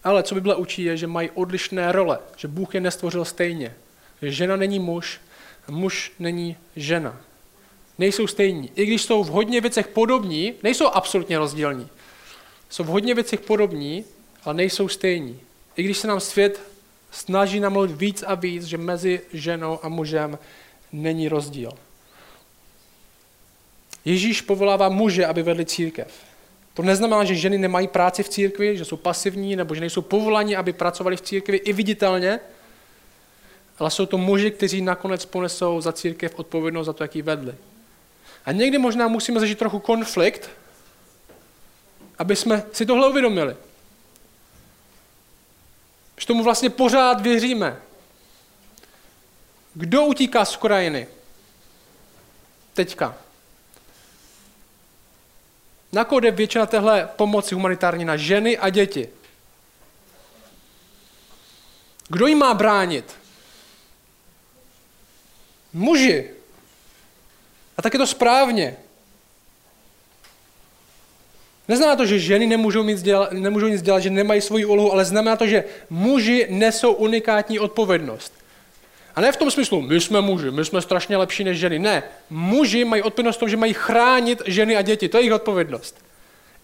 Ale 0.03 0.23
co 0.23 0.35
Bible 0.35 0.55
učí, 0.55 0.83
je, 0.83 0.97
že 0.97 1.07
mají 1.07 1.29
odlišné 1.29 1.91
role, 1.91 2.19
že 2.37 2.47
Bůh 2.47 2.75
je 2.75 2.81
nestvořil 2.81 3.25
stejně. 3.25 3.73
Že 4.21 4.31
žena 4.31 4.55
není 4.55 4.79
muž, 4.79 5.21
muž 5.67 6.11
není 6.19 6.57
žena 6.75 7.21
nejsou 7.97 8.27
stejní. 8.27 8.71
I 8.75 8.85
když 8.85 9.01
jsou 9.01 9.23
v 9.23 9.27
hodně 9.27 9.61
věcech 9.61 9.87
podobní, 9.87 10.53
nejsou 10.63 10.87
absolutně 10.87 11.37
rozdílní. 11.37 11.87
Jsou 12.69 12.83
v 12.83 12.87
hodně 12.87 13.13
věcech 13.13 13.39
podobní, 13.39 14.05
ale 14.43 14.53
nejsou 14.53 14.87
stejní. 14.87 15.39
I 15.75 15.83
když 15.83 15.97
se 15.97 16.07
nám 16.07 16.19
svět 16.19 16.61
snaží 17.11 17.59
namluvit 17.59 17.97
víc 17.97 18.23
a 18.27 18.35
víc, 18.35 18.63
že 18.63 18.77
mezi 18.77 19.21
ženou 19.33 19.79
a 19.83 19.89
mužem 19.89 20.37
není 20.91 21.29
rozdíl. 21.29 21.71
Ježíš 24.05 24.41
povolává 24.41 24.89
muže, 24.89 25.25
aby 25.25 25.43
vedli 25.43 25.65
církev. 25.65 26.13
To 26.73 26.81
neznamená, 26.81 27.23
že 27.23 27.35
ženy 27.35 27.57
nemají 27.57 27.87
práci 27.87 28.23
v 28.23 28.29
církvi, 28.29 28.77
že 28.77 28.85
jsou 28.85 28.97
pasivní 28.97 29.55
nebo 29.55 29.75
že 29.75 29.81
nejsou 29.81 30.01
povoláni, 30.01 30.55
aby 30.55 30.73
pracovali 30.73 31.17
v 31.17 31.21
církvi 31.21 31.57
i 31.57 31.73
viditelně, 31.73 32.39
ale 33.79 33.91
jsou 33.91 34.05
to 34.05 34.17
muži, 34.17 34.51
kteří 34.51 34.81
nakonec 34.81 35.25
ponesou 35.25 35.81
za 35.81 35.93
církev 35.93 36.35
odpovědnost 36.35 36.85
za 36.85 36.93
to, 36.93 37.03
jak 37.03 37.15
ji 37.15 37.21
vedli. 37.21 37.55
A 38.45 38.51
někdy 38.51 38.77
možná 38.77 39.07
musíme 39.07 39.39
zažít 39.39 39.59
trochu 39.59 39.79
konflikt, 39.79 40.49
aby 42.17 42.35
jsme 42.35 42.63
si 42.71 42.85
tohle 42.85 43.09
uvědomili. 43.09 43.55
Že 46.17 46.27
tomu 46.27 46.43
vlastně 46.43 46.69
pořád 46.69 47.21
věříme. 47.21 47.77
Kdo 49.75 50.05
utíká 50.05 50.45
z 50.45 50.55
Ukrajiny? 50.55 51.07
Teďka. 52.73 53.17
Na 55.91 56.03
koho 56.03 56.19
jde 56.19 56.31
většina 56.31 56.65
téhle 56.65 57.09
pomoci 57.15 57.55
humanitární? 57.55 58.05
Na 58.05 58.17
ženy 58.17 58.57
a 58.57 58.69
děti. 58.69 59.09
Kdo 62.07 62.27
jim 62.27 62.37
má 62.37 62.53
bránit? 62.53 63.15
Muži. 65.73 66.31
A 67.77 67.81
tak 67.81 67.93
je 67.93 67.99
to 67.99 68.07
správně. 68.07 68.77
Neznamená 71.67 71.95
to, 71.95 72.05
že 72.05 72.19
ženy 72.19 72.47
nemůžou, 72.47 72.83
nic 72.83 73.01
dělat, 73.01 73.31
nemůžou 73.31 73.67
nic 73.67 73.81
dělat, 73.81 73.99
že 73.99 74.09
nemají 74.09 74.41
svoji 74.41 74.65
úlohu, 74.65 74.91
ale 74.91 75.05
znamená 75.05 75.35
to, 75.35 75.47
že 75.47 75.63
muži 75.89 76.47
nesou 76.49 76.93
unikátní 76.93 77.59
odpovědnost. 77.59 78.44
A 79.15 79.21
ne 79.21 79.31
v 79.31 79.37
tom 79.37 79.51
smyslu, 79.51 79.81
my 79.81 80.01
jsme 80.01 80.21
muži, 80.21 80.51
my 80.51 80.65
jsme 80.65 80.81
strašně 80.81 81.17
lepší 81.17 81.43
než 81.43 81.59
ženy. 81.59 81.79
Ne, 81.79 82.03
muži 82.29 82.85
mají 82.85 83.01
odpovědnost 83.01 83.35
v 83.35 83.39
tom, 83.39 83.49
že 83.49 83.57
mají 83.57 83.73
chránit 83.73 84.41
ženy 84.45 84.75
a 84.75 84.81
děti. 84.81 85.09
To 85.09 85.17
je 85.17 85.21
jejich 85.21 85.33
odpovědnost. 85.33 86.05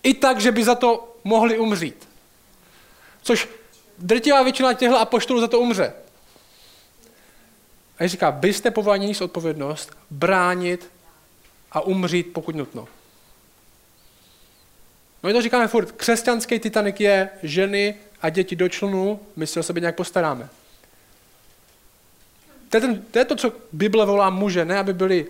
I 0.03 0.13
tak, 0.13 0.41
že 0.41 0.51
by 0.51 0.63
za 0.63 0.75
to 0.75 1.17
mohli 1.23 1.57
umřít. 1.57 2.09
Což 3.21 3.49
drtivá 3.97 4.43
většina 4.43 4.73
těchto 4.73 4.99
apoštolů 4.99 5.39
za 5.39 5.47
to 5.47 5.59
umře. 5.59 5.93
A 7.99 8.07
říká, 8.07 8.29
vy 8.29 8.53
jste 8.53 8.71
povoláni 8.71 9.15
odpovědnost 9.21 9.91
bránit 10.09 10.89
a 11.71 11.81
umřít, 11.81 12.33
pokud 12.33 12.55
nutno. 12.55 12.87
No 15.23 15.27
my 15.27 15.33
to 15.33 15.41
říkáme 15.41 15.67
furt, 15.67 15.91
křesťanský 15.91 16.59
Titanic 16.59 16.99
je 16.99 17.29
ženy 17.43 17.95
a 18.21 18.29
děti 18.29 18.55
do 18.55 18.69
člunu, 18.69 19.19
my 19.35 19.47
se 19.47 19.59
o 19.59 19.63
sebe 19.63 19.79
nějak 19.79 19.95
postaráme. 19.95 20.49
To 22.71 22.77
je, 22.77 22.81
ten, 22.81 23.01
to 23.11 23.19
je 23.19 23.25
to, 23.25 23.35
co 23.35 23.53
Bible 23.71 24.05
volá 24.05 24.29
muže, 24.29 24.65
ne 24.65 24.79
aby 24.79 24.93
byli 24.93 25.27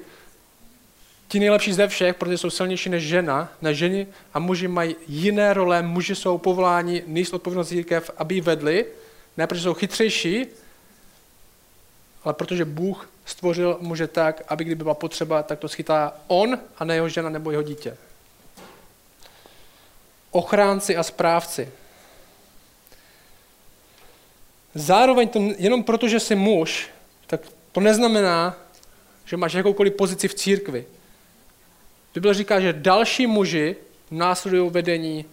ti 1.28 1.40
nejlepší 1.40 1.74
ze 1.74 1.88
všech, 1.88 2.16
protože 2.16 2.38
jsou 2.38 2.50
silnější 2.50 2.90
než 2.90 3.04
žena, 3.04 3.50
než 3.62 3.78
ženy 3.78 4.08
a 4.34 4.40
muži 4.40 4.68
mají 4.68 4.96
jiné 5.08 5.54
role, 5.54 5.82
muži 5.82 6.16
jsou 6.16 6.38
povoláni 6.38 7.04
níst 7.08 7.34
odpovědnost 7.34 7.70
církev, 7.70 8.12
aby 8.18 8.36
ji 8.36 8.42
vedli, 8.42 8.86
ne 9.38 9.48
protože 9.48 9.64
jsou 9.64 9.74
chytřejší, 9.74 10.46
ale 12.24 12.34
protože 12.34 12.66
Bůh 12.66 13.10
stvořil 13.26 13.78
muže 13.82 14.08
tak, 14.08 14.42
aby 14.48 14.64
kdyby 14.64 14.84
byla 14.84 14.96
potřeba, 14.96 15.44
tak 15.44 15.60
to 15.60 15.70
schytá 15.70 16.14
on 16.28 16.60
a 16.78 16.86
ne 16.86 16.96
jeho 16.96 17.10
žena 17.10 17.30
nebo 17.30 17.52
jeho 17.52 17.64
dítě. 17.64 17.98
Ochránci 20.32 20.98
a 20.98 21.04
správci. 21.04 21.72
Zároveň 24.76 25.28
to 25.28 25.40
jenom 25.58 25.84
proto, 25.84 26.08
že 26.08 26.20
jsi 26.20 26.36
muž, 26.36 26.90
tak 27.32 27.42
to 27.72 27.80
neznamená, 27.80 28.58
že 29.26 29.38
máš 29.38 29.54
jakoukoliv 29.54 29.94
pozici 29.94 30.28
v 30.28 30.34
církvi. 30.34 30.86
Bible 32.14 32.34
říká, 32.34 32.60
že 32.60 32.74
další 32.74 33.28
muži 33.28 33.76
následují 34.12 34.72
vedení 34.72 35.26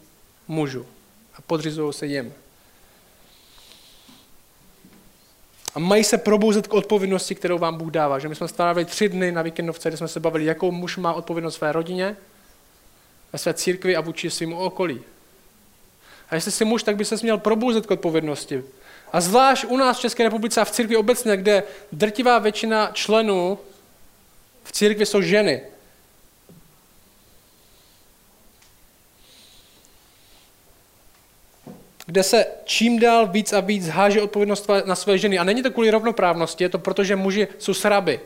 mužů 0.49 0.87
a 1.35 1.41
podřizují 1.41 1.93
se 1.93 2.07
jim. 2.07 2.35
A 5.75 5.79
mají 5.79 6.05
se 6.05 6.19
probouzet 6.19 6.67
k 6.67 6.75
odpovědnosti, 6.75 7.35
kterou 7.35 7.59
vám 7.59 7.79
Bůh 7.79 7.91
dává. 7.91 8.19
Že 8.19 8.29
my 8.29 8.35
jsme 8.35 8.49
strávili 8.49 8.85
tři 8.85 9.09
dny 9.09 9.33
na 9.33 9.43
víkendovce, 9.43 9.91
kde 9.91 9.97
jsme 9.97 10.09
se 10.09 10.21
bavili, 10.21 10.45
jakou 10.45 10.71
muž 10.71 10.97
má 10.97 11.13
odpovědnost 11.13 11.55
své 11.55 11.73
rodině, 11.73 12.17
ve 13.33 13.39
své 13.39 13.55
církvi 13.55 13.97
a 13.97 14.01
vůči 14.01 14.31
svým 14.31 14.53
okolí. 14.53 15.01
A 16.31 16.35
jestli 16.35 16.53
jsi 16.53 16.65
muž, 16.65 16.83
tak 16.83 16.97
by 16.97 17.05
se 17.05 17.17
měl 17.23 17.39
probouzet 17.39 17.87
k 17.87 17.91
odpovědnosti. 17.91 18.65
A 19.13 19.21
zvlášť 19.21 19.65
u 19.65 19.77
nás 19.77 19.99
v 19.99 20.01
České 20.01 20.23
republice 20.23 20.61
a 20.61 20.65
v 20.65 20.71
církvi 20.71 20.97
obecně, 20.97 21.37
kde 21.37 21.63
drtivá 21.93 22.39
většina 22.39 22.91
členů 22.93 23.59
v 24.65 24.73
církvi 24.73 25.07
jsou 25.07 25.23
ženy. 25.23 25.63
kde 32.09 32.23
se 32.23 32.47
čím 32.65 32.99
dál 32.99 33.27
víc 33.27 33.53
a 33.53 33.61
víc 33.61 33.89
háže 33.89 34.23
odpovědnost 34.23 34.71
na 34.85 34.95
své 34.95 35.19
ženy. 35.19 35.39
A 35.39 35.45
není 35.45 35.63
to 35.63 35.71
kvůli 35.71 35.91
rovnoprávnosti, 35.91 36.65
je 36.65 36.69
to 36.69 36.79
proto, 36.79 37.05
že 37.05 37.17
muži 37.17 37.49
jsou 37.59 37.75
sraby. 37.75 38.21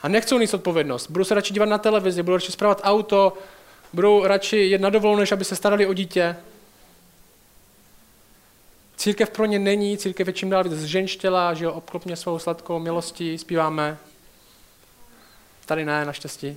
A 0.00 0.08
nechcou 0.08 0.38
nic 0.38 0.54
odpovědnost. 0.54 1.10
Budou 1.10 1.24
se 1.24 1.34
radši 1.34 1.54
dívat 1.54 1.68
na 1.68 1.78
televizi, 1.78 2.22
budou 2.22 2.36
radši 2.36 2.52
zpravovat 2.52 2.80
auto, 2.84 3.32
budou 3.92 4.26
radši 4.26 4.56
jet 4.56 4.80
na 4.80 4.90
dovolenou, 4.90 5.20
než 5.20 5.32
aby 5.32 5.44
se 5.44 5.56
starali 5.56 5.86
o 5.86 5.94
dítě. 5.94 6.36
Církev 8.98 9.30
pro 9.30 9.44
ně 9.44 9.58
není, 9.58 9.98
církev 9.98 10.26
je 10.26 10.32
čím 10.32 10.50
dál 10.50 10.64
víc 10.64 10.72
zženštěla, 10.72 11.54
že 11.54 11.64
jo, 11.64 11.72
obklopně 11.72 12.16
svou 12.16 12.38
sladkou 12.38 12.78
milostí, 12.78 13.38
zpíváme. 13.38 13.98
Tady 15.66 15.84
ne, 15.84 16.04
naštěstí. 16.04 16.56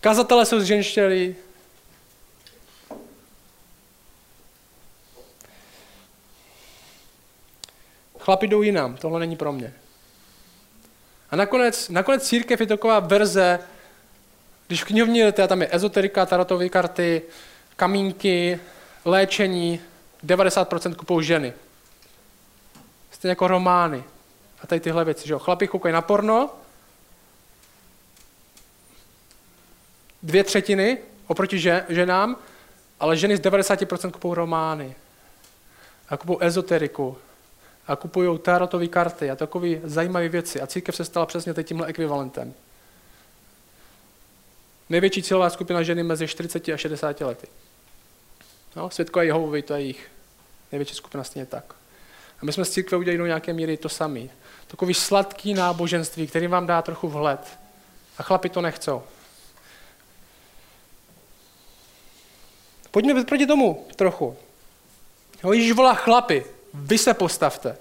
Kazatele 0.00 0.46
jsou 0.46 0.60
zženštělí, 0.60 1.36
Chlapi 8.18 8.46
jdou 8.46 8.62
jinam, 8.62 8.96
tohle 8.96 9.20
není 9.20 9.36
pro 9.36 9.52
mě. 9.52 9.74
A 11.30 11.36
nakonec, 11.36 11.88
nakonec 11.88 12.28
církev 12.28 12.60
je 12.60 12.66
taková 12.66 13.00
verze, 13.00 13.58
když 14.66 14.82
v 14.82 14.86
knihovně 14.86 15.24
jdete, 15.24 15.48
tam 15.48 15.62
je 15.62 15.68
ezoterika, 15.70 16.26
tarotové 16.26 16.68
karty, 16.68 17.22
kamínky, 17.78 18.60
léčení, 19.04 19.80
90% 20.26 20.94
kupou 20.94 21.20
ženy. 21.20 21.52
Stejně 23.10 23.30
jako 23.30 23.48
romány. 23.48 24.04
A 24.62 24.66
tady 24.66 24.80
tyhle 24.80 25.04
věci, 25.04 25.28
že 25.28 25.32
jo. 25.32 25.38
Chlapi 25.38 25.68
koukají 25.68 25.92
na 25.92 26.02
porno, 26.02 26.50
dvě 30.22 30.44
třetiny 30.44 30.98
oproti 31.26 31.58
ženám, 31.88 32.36
ale 33.00 33.16
ženy 33.16 33.36
z 33.36 33.40
90% 33.40 34.10
kupou 34.10 34.34
romány. 34.34 34.94
A 36.08 36.16
kupou 36.16 36.38
ezoteriku, 36.40 37.18
a 37.86 37.96
kupují 37.96 38.38
tarotové 38.38 38.86
karty 38.86 39.30
a 39.30 39.36
takové 39.36 39.68
zajímavé 39.84 40.28
věci. 40.28 40.60
A 40.60 40.66
církev 40.66 40.96
se 40.96 41.04
stala 41.04 41.26
přesně 41.26 41.54
tímhle 41.62 41.86
ekvivalentem. 41.86 42.54
Největší 44.88 45.22
cílová 45.22 45.50
skupina 45.50 45.82
ženy 45.82 46.02
mezi 46.02 46.28
40 46.28 46.68
a 46.68 46.76
60 46.76 47.20
lety. 47.20 47.46
No, 48.76 48.90
Světkové 48.90 49.26
Jehovovi, 49.26 49.62
to 49.62 49.74
je 49.74 49.82
jich 49.82 50.10
největší 50.72 50.94
skupina 50.94 51.24
stejně 51.24 51.46
tak. 51.46 51.74
A 52.42 52.44
my 52.44 52.52
jsme 52.52 52.64
s 52.64 52.70
církve 52.70 52.98
udělali 52.98 53.18
do 53.18 53.26
nějaké 53.26 53.52
míry 53.52 53.76
to 53.76 53.88
samé. 53.88 54.20
Takový 54.66 54.94
sladký 54.94 55.54
náboženství, 55.54 56.26
který 56.26 56.46
vám 56.46 56.66
dá 56.66 56.82
trochu 56.82 57.08
vhled. 57.08 57.58
A 58.18 58.22
chlapi 58.22 58.48
to 58.48 58.60
nechcou. 58.60 59.02
Pojďme 62.90 63.24
proti 63.24 63.46
tomu 63.46 63.86
trochu. 63.96 64.36
Jo, 65.44 65.52
Ježíš 65.52 65.72
volá 65.72 65.94
chlapy. 65.94 66.44
Vy 66.74 66.98
se 66.98 67.14
postavte. 67.14 67.76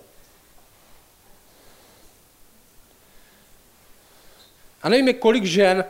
A 4.84 4.90
nevím, 4.90 5.14
kolik 5.14 5.44
žen 5.44 5.86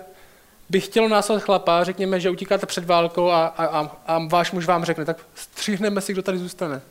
by 0.70 0.82
chtělo 0.82 1.08
následovat 1.08 1.46
chlapa, 1.46 1.84
řekněme, 1.84 2.20
že 2.20 2.30
utíkáte 2.30 2.66
před 2.66 2.86
válkou 2.86 3.30
a, 3.30 3.48
a, 3.48 3.66
a, 3.66 3.98
a 4.06 4.20
váš 4.28 4.52
muž 4.52 4.66
vám 4.66 4.86
řekne, 4.86 5.06
tak 5.06 5.26
stříhneme 5.36 6.02
si, 6.02 6.14
kdo 6.14 6.22
tady 6.22 6.38
zůstane. 6.38 6.82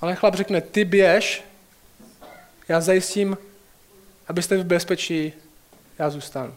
Ale 0.00 0.14
chlap 0.14 0.34
řekne, 0.34 0.60
ty 0.60 0.84
běž, 0.84 1.44
já 2.68 2.80
zajistím, 2.80 3.38
abyste 4.28 4.56
v 4.56 4.64
bezpečí, 4.64 5.32
já 5.98 6.10
zůstanu. 6.10 6.54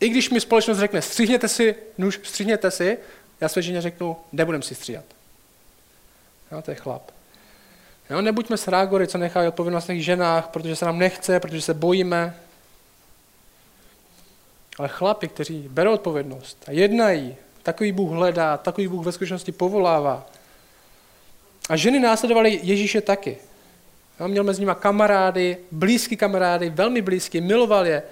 I 0.00 0.08
když 0.08 0.30
mi 0.30 0.40
společnost 0.40 0.78
řekne, 0.78 1.02
stříhněte 1.02 1.48
si, 1.48 1.74
nůž, 1.98 2.20
stříhněte 2.22 2.70
si, 2.70 2.98
já 3.40 3.48
své 3.48 3.62
ženě 3.62 3.80
řeknu, 3.80 4.16
nebudem 4.32 4.62
si 4.62 4.74
stříhat. 4.74 5.04
Jo, 6.52 6.62
to 6.62 6.70
je 6.70 6.74
chlap. 6.74 7.15
Jo, 8.10 8.20
nebuďme 8.20 8.56
srágory, 8.56 9.06
co 9.06 9.18
nechají 9.18 9.48
odpovědnost 9.48 9.88
na 9.88 9.94
těch 9.94 10.04
ženách, 10.04 10.48
protože 10.48 10.76
se 10.76 10.84
nám 10.84 10.98
nechce, 10.98 11.40
protože 11.40 11.62
se 11.62 11.74
bojíme. 11.74 12.36
Ale 14.78 14.88
chlapi, 14.88 15.28
kteří 15.28 15.68
berou 15.68 15.92
odpovědnost 15.92 16.64
a 16.68 16.70
jednají, 16.70 17.36
takový 17.62 17.92
Bůh 17.92 18.10
hledá, 18.10 18.56
takový 18.56 18.88
Bůh 18.88 19.06
ve 19.06 19.12
skutečnosti 19.12 19.52
povolává. 19.52 20.26
A 21.68 21.76
ženy 21.76 22.00
následovaly 22.00 22.60
Ježíše 22.62 23.00
taky. 23.00 23.38
Já 24.20 24.26
měl 24.26 24.44
mezi 24.44 24.60
nimi 24.60 24.72
kamarády, 24.78 25.56
blízký 25.70 26.16
kamarády, 26.16 26.70
velmi 26.70 27.02
blízký, 27.02 27.40
miloval 27.40 27.86
je. 27.86 28.02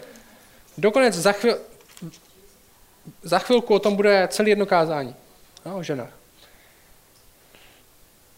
Dokonec 0.79 1.15
za, 1.15 1.33
chvil, 1.33 1.59
za 3.23 3.39
chvilku 3.39 3.75
o 3.75 3.79
tom 3.79 3.97
bude 3.97 4.29
celý 4.31 4.51
jedno 4.51 4.67
kázání. 4.67 5.15
No, 5.67 5.77
o 5.77 5.83
ženách. 5.83 6.11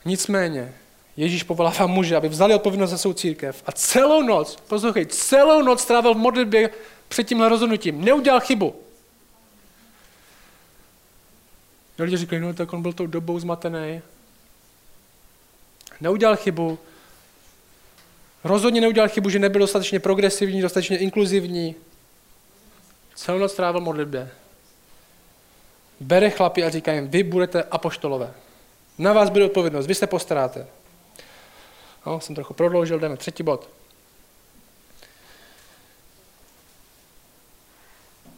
Nicméně, 0.05 0.75
Ježíš 1.16 1.42
povolává 1.42 1.87
muže, 1.87 2.16
aby 2.16 2.29
vzali 2.29 2.55
odpovědnost 2.55 2.90
za 2.90 2.98
svou 2.98 3.12
církev 3.12 3.62
a 3.66 3.72
celou 3.72 4.22
noc, 4.22 4.57
poslouchej, 4.57 5.07
celou 5.07 5.62
noc 5.62 5.81
strávil 5.81 6.14
v 6.14 6.18
modlitbě 6.18 6.70
před 7.09 7.24
tímhle 7.24 7.48
rozhodnutím. 7.48 8.05
Neudělal 8.05 8.40
chybu. 8.40 8.74
Lidi 11.98 12.16
říkají, 12.16 12.42
no 12.42 12.55
tak 12.55 12.72
on 12.72 12.83
byl 12.83 12.92
tou 12.92 13.07
dobou 13.07 13.38
zmatený. 13.38 14.02
Neudělal 16.00 16.37
chybu. 16.37 16.79
Rozhodně 18.44 18.81
neudělal 18.81 19.09
chybu, 19.09 19.31
že 19.31 19.38
nebyl 19.38 19.61
dostatečně 19.61 20.00
progresivní, 20.00 20.62
dostatečně 20.62 20.98
inkluzivní. 20.98 21.74
Celou 23.14 23.38
noc 23.38 23.52
strávil 23.52 23.81
modlitbě. 23.81 24.31
Bere 26.00 26.31
chlapi 26.31 26.64
a 26.64 26.70
říká 26.70 26.92
jim, 26.92 27.09
vy 27.09 27.22
budete 27.22 27.62
apoštolové. 27.62 28.35
Na 28.98 29.12
vás 29.12 29.31
bude 29.31 29.44
odpovědnost, 29.44 29.87
vy 29.87 29.94
se 29.94 30.07
postaráte. 30.07 30.66
No, 32.07 32.21
jsem 32.21 32.35
trochu 32.35 32.55
prodloužil, 32.55 32.99
jdeme 32.99 33.16
třetí 33.16 33.42
bod. 33.42 33.69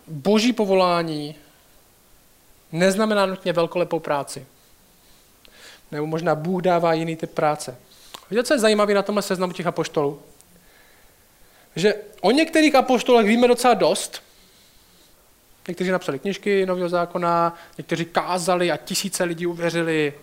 Boží 0.07 0.53
povolání 0.53 1.35
neznamená 2.73 3.27
nutně 3.27 3.53
velkolepou 3.53 3.99
práci. 3.99 4.47
Nebo 5.93 6.07
možná 6.07 6.35
Bůh 6.35 6.63
dává 6.63 6.93
jiný 6.93 7.17
typ 7.17 7.31
práce. 7.31 7.77
Víte, 8.31 8.45
co 8.45 8.55
je 8.55 8.59
zajímavé 8.59 8.95
na 8.95 9.03
tomhle 9.03 9.23
seznamu 9.23 9.53
těch 9.53 9.67
apoštolů? 9.67 10.23
Že 11.77 11.95
o 12.21 12.31
některých 12.31 12.75
apoštolech 12.75 13.27
víme 13.27 13.49
docela 13.49 13.75
dost. 13.75 14.23
Někteří 15.69 15.91
napsali 15.91 16.19
knižky 16.19 16.67
Nového 16.67 16.89
zákona, 16.89 17.55
někteří 17.79 18.05
kázali 18.05 18.71
a 18.71 18.77
tisíce 18.77 19.25
lidí 19.25 19.47
uvěřili. 19.47 20.15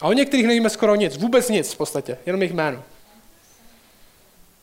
A 0.00 0.06
o 0.08 0.12
některých 0.12 0.46
nevíme 0.46 0.70
skoro 0.70 0.94
nic, 0.94 1.16
vůbec 1.16 1.48
nic 1.48 1.72
v 1.72 1.76
podstatě, 1.76 2.18
jenom 2.26 2.42
jejich 2.42 2.54
jméno. 2.54 2.82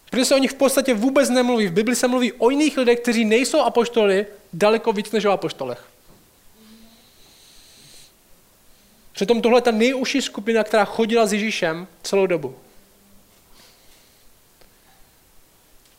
Protože 0.09 0.25
se 0.25 0.35
o 0.35 0.37
nich 0.37 0.51
v 0.51 0.55
podstatě 0.55 0.93
vůbec 0.93 1.29
nemluví. 1.29 1.67
V 1.67 1.73
Bibli 1.73 1.95
se 1.95 2.07
mluví 2.07 2.33
o 2.33 2.49
jiných 2.49 2.77
lidech, 2.77 2.99
kteří 2.99 3.25
nejsou 3.25 3.59
apoštoli, 3.59 4.25
daleko 4.53 4.93
víc 4.93 5.11
než 5.11 5.25
o 5.25 5.31
apoštolech. 5.31 5.85
Přitom 9.13 9.41
tohle 9.41 9.57
je 9.57 9.61
ta 9.61 9.71
nejužší 9.71 10.21
skupina, 10.21 10.63
která 10.63 10.85
chodila 10.85 11.25
s 11.25 11.33
Ježíšem 11.33 11.87
celou 12.03 12.25
dobu. 12.25 12.55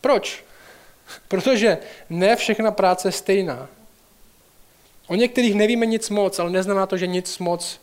Proč? 0.01 0.43
Protože 1.27 1.77
ne 2.09 2.35
všechna 2.35 2.71
práce 2.71 3.07
je 3.07 3.11
stejná. 3.11 3.69
O 5.07 5.15
některých 5.15 5.55
nevíme 5.55 5.85
nic 5.85 6.09
moc, 6.09 6.39
ale 6.39 6.49
neznamená 6.49 6.85
to, 6.85 6.97
že 6.97 7.07
nic 7.07 7.37
moc 7.37 7.79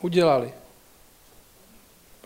udělali. 0.00 0.52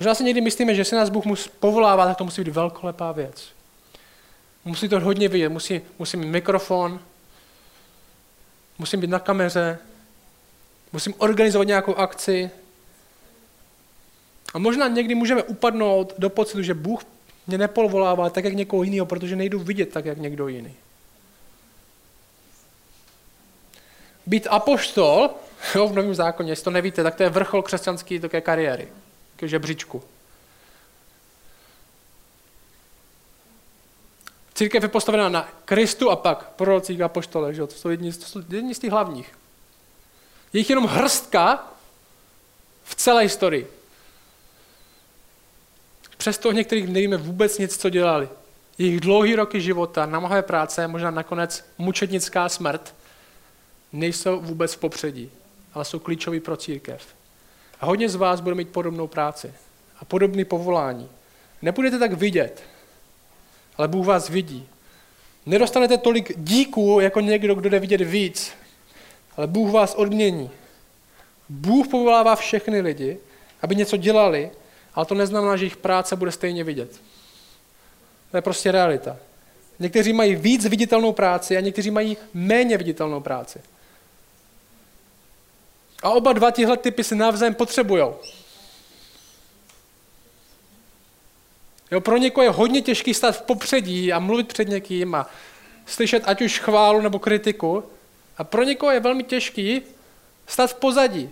Možná 0.00 0.14
si 0.14 0.24
někdy 0.24 0.40
myslíme, 0.40 0.74
že 0.74 0.84
se 0.84 0.96
nás 0.96 1.10
Bůh 1.10 1.24
musí 1.24 1.50
povolává, 1.60 2.06
tak 2.06 2.16
to 2.16 2.24
musí 2.24 2.44
být 2.44 2.50
velkolepá 2.50 3.12
věc. 3.12 3.48
Musí 4.64 4.88
to 4.88 5.00
hodně 5.00 5.28
vidět, 5.28 5.48
musí, 5.48 5.80
musí 5.98 6.16
mít 6.16 6.26
mikrofon, 6.26 7.00
musím 8.78 9.00
být 9.00 9.10
na 9.10 9.18
kameře, 9.18 9.78
musím 10.92 11.14
organizovat 11.18 11.68
nějakou 11.68 11.94
akci. 11.94 12.50
A 14.54 14.58
možná 14.58 14.88
někdy 14.88 15.14
můžeme 15.14 15.42
upadnout 15.42 16.14
do 16.18 16.30
pocitu, 16.30 16.62
že 16.62 16.74
Bůh 16.74 17.00
mě 17.46 17.58
nepovolává 17.58 18.30
tak, 18.30 18.44
jak 18.44 18.54
někoho 18.54 18.82
jiného, 18.82 19.06
protože 19.06 19.36
nejdu 19.36 19.58
vidět 19.58 19.86
tak, 19.86 20.04
jak 20.04 20.18
někdo 20.18 20.48
jiný. 20.48 20.74
Být 24.26 24.46
apoštol, 24.50 25.30
jo, 25.74 25.88
v 25.88 25.94
Novém 25.94 26.14
zákoně, 26.14 26.52
jestli 26.52 26.64
to 26.64 26.70
nevíte, 26.70 27.02
tak 27.02 27.14
to 27.14 27.22
je 27.22 27.28
vrchol 27.28 27.62
křesťanské 27.62 28.40
kariéry 28.40 28.88
k 29.36 29.42
žebříčku. 29.42 30.02
Církev 34.54 34.82
je 34.82 34.88
postavená 34.88 35.28
na 35.28 35.48
Kristu 35.64 36.10
a 36.10 36.16
pak 36.16 36.48
prorocích 36.48 37.00
a 37.00 37.08
poštole, 37.08 37.54
že? 37.54 37.66
To 37.66 37.74
jsou 37.74 37.88
jedni, 37.88 38.12
to 38.12 38.26
jsou 38.26 38.42
jedni 38.50 38.74
z 38.74 38.78
těch 38.78 38.90
hlavních. 38.90 39.38
Je 40.52 40.60
jich 40.60 40.70
jenom 40.70 40.84
hrstka 40.84 41.72
v 42.84 42.94
celé 42.94 43.22
historii. 43.22 43.70
Přesto 46.16 46.52
některých 46.52 46.88
nevíme 46.88 47.16
vůbec 47.16 47.58
nic, 47.58 47.76
co 47.76 47.90
dělali. 47.90 48.28
Jejich 48.78 49.00
dlouhý 49.00 49.36
roky 49.36 49.60
života, 49.60 50.06
namáhavé 50.06 50.42
práce, 50.42 50.88
možná 50.88 51.10
nakonec 51.10 51.64
mučednická 51.78 52.48
smrt, 52.48 52.94
nejsou 53.92 54.40
vůbec 54.40 54.74
v 54.74 54.78
popředí, 54.78 55.30
ale 55.74 55.84
jsou 55.84 55.98
klíčoví 55.98 56.40
pro 56.40 56.56
církev. 56.56 57.15
A 57.80 57.86
hodně 57.86 58.08
z 58.08 58.14
vás 58.14 58.40
bude 58.40 58.54
mít 58.54 58.68
podobnou 58.68 59.06
práci 59.06 59.54
a 59.98 60.04
podobné 60.04 60.44
povolání. 60.44 61.08
Nebudete 61.62 61.98
tak 61.98 62.12
vidět, 62.12 62.62
ale 63.76 63.88
Bůh 63.88 64.06
vás 64.06 64.28
vidí. 64.28 64.68
Nedostanete 65.46 65.98
tolik 65.98 66.32
díků, 66.36 67.00
jako 67.00 67.20
někdo, 67.20 67.54
kdo 67.54 67.68
jde 67.68 67.78
vidět 67.78 68.00
víc, 68.00 68.52
ale 69.36 69.46
Bůh 69.46 69.70
vás 69.70 69.94
odmění. 69.94 70.50
Bůh 71.48 71.88
povolává 71.88 72.36
všechny 72.36 72.80
lidi, 72.80 73.18
aby 73.62 73.76
něco 73.76 73.96
dělali, 73.96 74.50
ale 74.94 75.06
to 75.06 75.14
neznamená, 75.14 75.56
že 75.56 75.64
jejich 75.64 75.76
práce 75.76 76.16
bude 76.16 76.32
stejně 76.32 76.64
vidět. 76.64 77.00
To 78.30 78.36
je 78.36 78.42
prostě 78.42 78.72
realita. 78.72 79.16
Někteří 79.78 80.12
mají 80.12 80.34
víc 80.34 80.66
viditelnou 80.66 81.12
práci 81.12 81.56
a 81.56 81.60
někteří 81.60 81.90
mají 81.90 82.16
méně 82.34 82.78
viditelnou 82.78 83.20
práci. 83.20 83.60
A 86.02 86.10
oba 86.10 86.32
dva 86.32 86.50
tihle 86.50 86.76
typy 86.76 87.04
se 87.04 87.14
navzájem 87.14 87.54
potřebují. 87.54 88.04
Jo, 91.90 92.00
pro 92.00 92.16
někoho 92.16 92.44
je 92.44 92.50
hodně 92.50 92.82
těžký 92.82 93.14
stát 93.14 93.36
v 93.36 93.42
popředí 93.42 94.12
a 94.12 94.18
mluvit 94.18 94.48
před 94.48 94.68
někým 94.68 95.14
a 95.14 95.30
slyšet 95.86 96.22
ať 96.26 96.42
už 96.42 96.58
chválu 96.58 97.00
nebo 97.00 97.18
kritiku. 97.18 97.84
A 98.38 98.44
pro 98.44 98.62
někoho 98.62 98.92
je 98.92 99.00
velmi 99.00 99.22
těžký 99.22 99.82
stát 100.46 100.70
v 100.70 100.74
pozadí. 100.74 101.30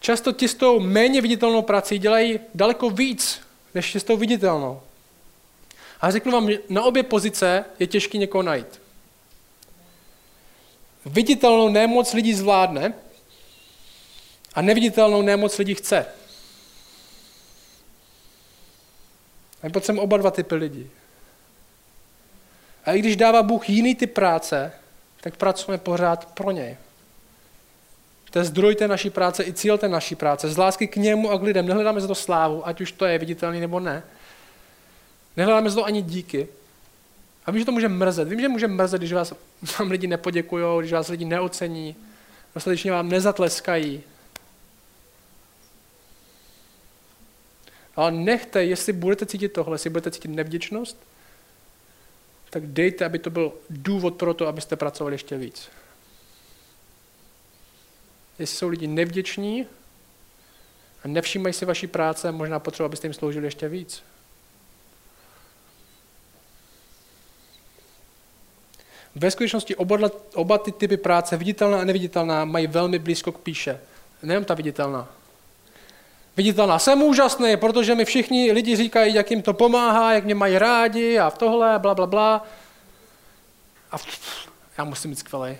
Často 0.00 0.32
ti 0.32 0.48
s 0.48 0.54
tou 0.54 0.80
méně 0.80 1.20
viditelnou 1.20 1.62
prací 1.62 1.98
dělají 1.98 2.40
daleko 2.54 2.90
víc, 2.90 3.40
než 3.74 3.96
s 3.96 4.04
tou 4.04 4.16
viditelnou. 4.16 4.82
A 6.00 6.10
řeknu 6.10 6.32
vám, 6.32 6.48
na 6.68 6.82
obě 6.82 7.02
pozice 7.02 7.64
je 7.78 7.86
těžké 7.86 8.18
někoho 8.18 8.42
najít. 8.42 8.80
Viditelnou 11.06 11.68
nemoc 11.68 12.12
lidí 12.12 12.34
zvládne 12.34 12.94
a 14.54 14.62
neviditelnou 14.62 15.22
nemoc 15.22 15.58
lidí 15.58 15.74
chce. 15.74 16.06
A 19.62 19.66
my 19.66 19.70
potřebujeme 19.70 20.04
oba 20.04 20.16
dva 20.16 20.30
typy 20.30 20.54
lidí. 20.54 20.90
A 22.84 22.92
i 22.92 22.98
když 22.98 23.16
dává 23.16 23.42
Bůh 23.42 23.70
jiný 23.70 23.94
typ 23.94 24.14
práce, 24.14 24.72
tak 25.20 25.36
pracujeme 25.36 25.78
pořád 25.78 26.24
pro 26.24 26.50
něj. 26.50 26.76
To 28.30 28.38
je 28.38 28.44
zdroj 28.44 28.74
té 28.74 28.88
naší 28.88 29.10
práce 29.10 29.44
i 29.44 29.52
cíl 29.52 29.78
té 29.78 29.88
naší 29.88 30.14
práce. 30.14 30.48
Z 30.48 30.56
lásky 30.56 30.86
k 30.86 30.96
němu 30.96 31.30
a 31.30 31.38
k 31.38 31.42
lidem. 31.42 31.66
Nehledáme 31.66 32.00
za 32.00 32.06
to 32.06 32.14
slávu, 32.14 32.66
ať 32.66 32.80
už 32.80 32.92
to 32.92 33.04
je 33.04 33.18
viditelný 33.18 33.60
nebo 33.60 33.80
ne. 33.80 34.02
Nehledáme 35.36 35.70
z 35.70 35.74
toho 35.74 35.86
ani 35.86 36.02
díky. 36.02 36.48
A 37.46 37.50
vím, 37.50 37.58
že 37.58 37.64
to 37.64 37.72
může 37.72 37.88
mrzet. 37.88 38.28
Vím, 38.28 38.40
že 38.40 38.48
může 38.48 38.68
mrzet, 38.68 39.00
když 39.00 39.12
vás, 39.12 39.34
vám 39.78 39.90
lidi 39.90 40.06
nepoděkují, 40.06 40.64
když 40.80 40.92
vás 40.92 41.08
lidi 41.08 41.24
neocení, 41.24 41.96
dostatečně 42.54 42.92
vám 42.92 43.08
nezatleskají. 43.08 44.02
Ale 47.96 48.12
nechte, 48.12 48.64
jestli 48.64 48.92
budete 48.92 49.26
cítit 49.26 49.48
tohle, 49.48 49.74
jestli 49.74 49.90
budete 49.90 50.10
cítit 50.10 50.28
nevděčnost, 50.28 50.96
tak 52.50 52.66
dejte, 52.66 53.04
aby 53.04 53.18
to 53.18 53.30
byl 53.30 53.52
důvod 53.70 54.14
pro 54.14 54.34
to, 54.34 54.46
abyste 54.46 54.76
pracovali 54.76 55.14
ještě 55.14 55.36
víc. 55.36 55.68
Jestli 58.38 58.56
jsou 58.56 58.68
lidi 58.68 58.86
nevděční 58.86 59.66
a 61.04 61.08
nevšímají 61.08 61.52
si 61.52 61.64
vaší 61.64 61.86
práce, 61.86 62.32
možná 62.32 62.58
potřeba, 62.58 62.86
abyste 62.86 63.06
jim 63.06 63.14
sloužili 63.14 63.46
ještě 63.46 63.68
víc. 63.68 64.02
Ve 69.14 69.30
skutečnosti 69.30 69.76
oba, 69.76 70.10
oba 70.34 70.58
ty 70.58 70.72
typy 70.72 70.96
práce, 70.96 71.36
viditelná 71.36 71.80
a 71.80 71.84
neviditelná, 71.84 72.44
mají 72.44 72.66
velmi 72.66 72.98
blízko 72.98 73.32
k 73.32 73.38
píše. 73.38 73.80
Nejen 74.22 74.44
ta 74.44 74.54
viditelná. 74.54 75.08
Viditelná. 76.36 76.78
Jsem 76.78 77.02
úžasný, 77.02 77.56
protože 77.56 77.94
mi 77.94 78.04
všichni 78.04 78.52
lidi 78.52 78.76
říkají, 78.76 79.14
jak 79.14 79.30
jim 79.30 79.42
to 79.42 79.52
pomáhá, 79.52 80.12
jak 80.12 80.24
mě 80.24 80.34
mají 80.34 80.58
rádi 80.58 81.18
a 81.18 81.30
v 81.30 81.38
tohle, 81.38 81.78
bla, 81.78 81.94
bla, 81.94 82.06
bla. 82.06 82.46
A 83.92 83.96
já 84.78 84.84
musím 84.84 85.10
být 85.10 85.18
skvělý. 85.18 85.56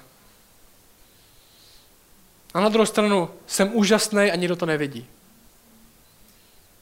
A 2.54 2.60
na 2.60 2.68
druhou 2.68 2.86
stranu 2.86 3.30
jsem 3.46 3.70
úžasný 3.74 4.30
a 4.30 4.36
nikdo 4.36 4.56
to 4.56 4.66
nevidí. 4.66 5.06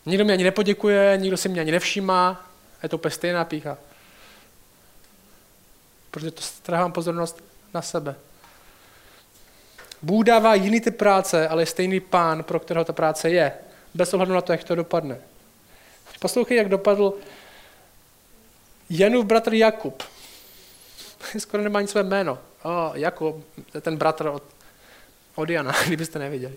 Nikdo 0.07 0.25
mi 0.25 0.33
ani 0.33 0.45
nepoděkuje, 0.45 1.17
nikdo 1.17 1.37
si 1.37 1.49
mě 1.49 1.61
ani 1.61 1.73
nevšímá. 1.73 2.47
Je 2.83 2.89
to 2.89 2.97
úplně 2.97 3.13
stejná 3.13 3.45
pícha. 3.45 3.79
Protože 6.11 6.31
to 6.31 6.43
strhám 6.43 6.93
pozornost 6.93 7.45
na 7.75 7.83
sebe. 7.83 8.15
Bůh 10.03 10.25
dává 10.25 10.55
jiný 10.55 10.81
typ 10.81 10.97
práce, 10.97 11.49
ale 11.49 11.63
je 11.63 11.67
stejný 11.67 12.01
pán, 12.01 12.43
pro 12.43 12.61
kterého 12.61 12.85
ta 12.85 12.93
práce 12.93 13.31
je. 13.31 13.53
Bez 13.95 14.15
ohledu 14.15 14.35
na 14.35 14.41
to, 14.41 14.53
jak 14.53 14.65
to 14.65 14.75
dopadne. 14.75 15.19
Poslouchej, 16.21 16.57
jak 16.57 16.69
dopadl 16.69 17.15
Janův 18.91 19.27
bratr 19.27 19.55
Jakub. 19.55 20.03
Skoro 21.39 21.63
nemá 21.63 21.79
ani 21.79 21.89
své 21.89 22.03
jméno. 22.03 22.39
O, 22.63 22.91
Jakub, 22.95 23.47
ten 23.81 23.97
bratr 23.97 24.27
od, 24.27 24.43
od 25.35 25.51
Jana, 25.51 25.75
kdybyste 25.87 26.19
neviděli. 26.19 26.55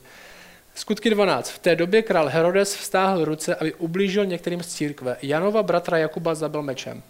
Skutky 0.76 1.10
12. 1.10 1.50
V 1.50 1.60
té 1.60 1.76
době 1.76 2.02
král 2.02 2.28
Herodes 2.28 2.76
vstáhl 2.76 3.26
ruce, 3.26 3.56
aby 3.56 3.74
ublížil 3.74 4.26
některým 4.26 4.64
z 4.64 4.68
církve. 4.68 5.18
Janova 5.22 5.64
bratra 5.64 5.98
Jakuba 5.98 6.36
zabil 6.36 6.62
mečem. 6.62 7.04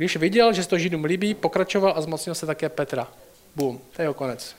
Když 0.00 0.16
viděl, 0.16 0.52
že 0.52 0.62
se 0.62 0.68
to 0.68 0.78
Židům 0.78 1.04
líbí, 1.04 1.34
pokračoval 1.34 1.92
a 1.96 2.00
zmocnil 2.00 2.34
se 2.34 2.46
také 2.46 2.68
Petra. 2.68 3.08
Bum, 3.56 3.78
to 3.78 4.02
je 4.02 4.04
jeho 4.04 4.14
konec. 4.14 4.56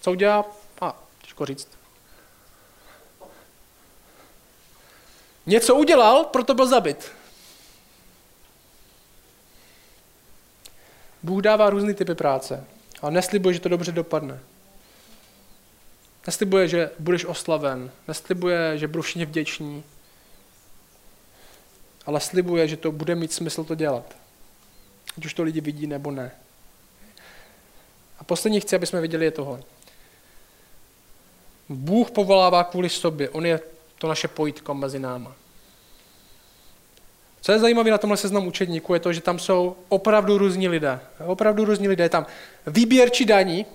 Co 0.00 0.10
udělá? 0.10 0.44
A, 0.80 1.02
těžko 1.22 1.46
říct. 1.46 1.68
Něco 5.46 5.74
udělal, 5.74 6.24
proto 6.24 6.54
byl 6.54 6.66
zabit. 6.66 7.12
Bůh 11.22 11.42
dává 11.42 11.70
různé 11.70 11.94
typy 11.94 12.14
práce, 12.14 12.64
ale 13.02 13.12
neslibuje, 13.12 13.54
že 13.54 13.60
to 13.60 13.68
dobře 13.68 13.92
dopadne. 13.92 14.40
Neslibuje, 16.26 16.68
že 16.68 16.90
budeš 16.98 17.24
oslaven, 17.24 17.90
neslibuje, 18.08 18.78
že 18.78 18.88
budou 18.88 19.02
všichni 19.02 19.26
vděční, 19.26 19.84
ale 22.06 22.20
slibuje, 22.20 22.68
že 22.68 22.76
to 22.76 22.92
bude 22.92 23.14
mít 23.14 23.32
smysl 23.32 23.64
to 23.64 23.74
dělat. 23.74 24.23
Ať 25.18 25.24
už 25.24 25.34
to 25.34 25.42
lidi 25.42 25.60
vidí 25.60 25.86
nebo 25.86 26.10
ne. 26.10 26.30
A 28.18 28.24
poslední 28.24 28.60
chci, 28.60 28.76
aby 28.76 28.86
jsme 28.86 29.00
viděli 29.00 29.24
je 29.24 29.30
tohle. 29.30 29.62
Bůh 31.68 32.10
povolává 32.10 32.64
kvůli 32.64 32.88
sobě. 32.88 33.30
On 33.30 33.46
je 33.46 33.60
to 33.98 34.08
naše 34.08 34.28
pojítko 34.28 34.74
mezi 34.74 34.98
náma. 34.98 35.34
Co 37.40 37.52
je 37.52 37.58
zajímavé 37.58 37.90
na 37.90 37.98
tomhle 37.98 38.16
seznamu 38.16 38.48
učedníků, 38.48 38.94
je 38.94 39.00
to, 39.00 39.12
že 39.12 39.20
tam 39.20 39.38
jsou 39.38 39.76
opravdu 39.88 40.38
různí 40.38 40.68
lidé. 40.68 41.00
Opravdu 41.26 41.64
různí 41.64 41.88
lidé. 41.88 42.04
Je 42.04 42.08
tam 42.08 42.26
výběrčí 42.66 43.24
daní, 43.24 43.66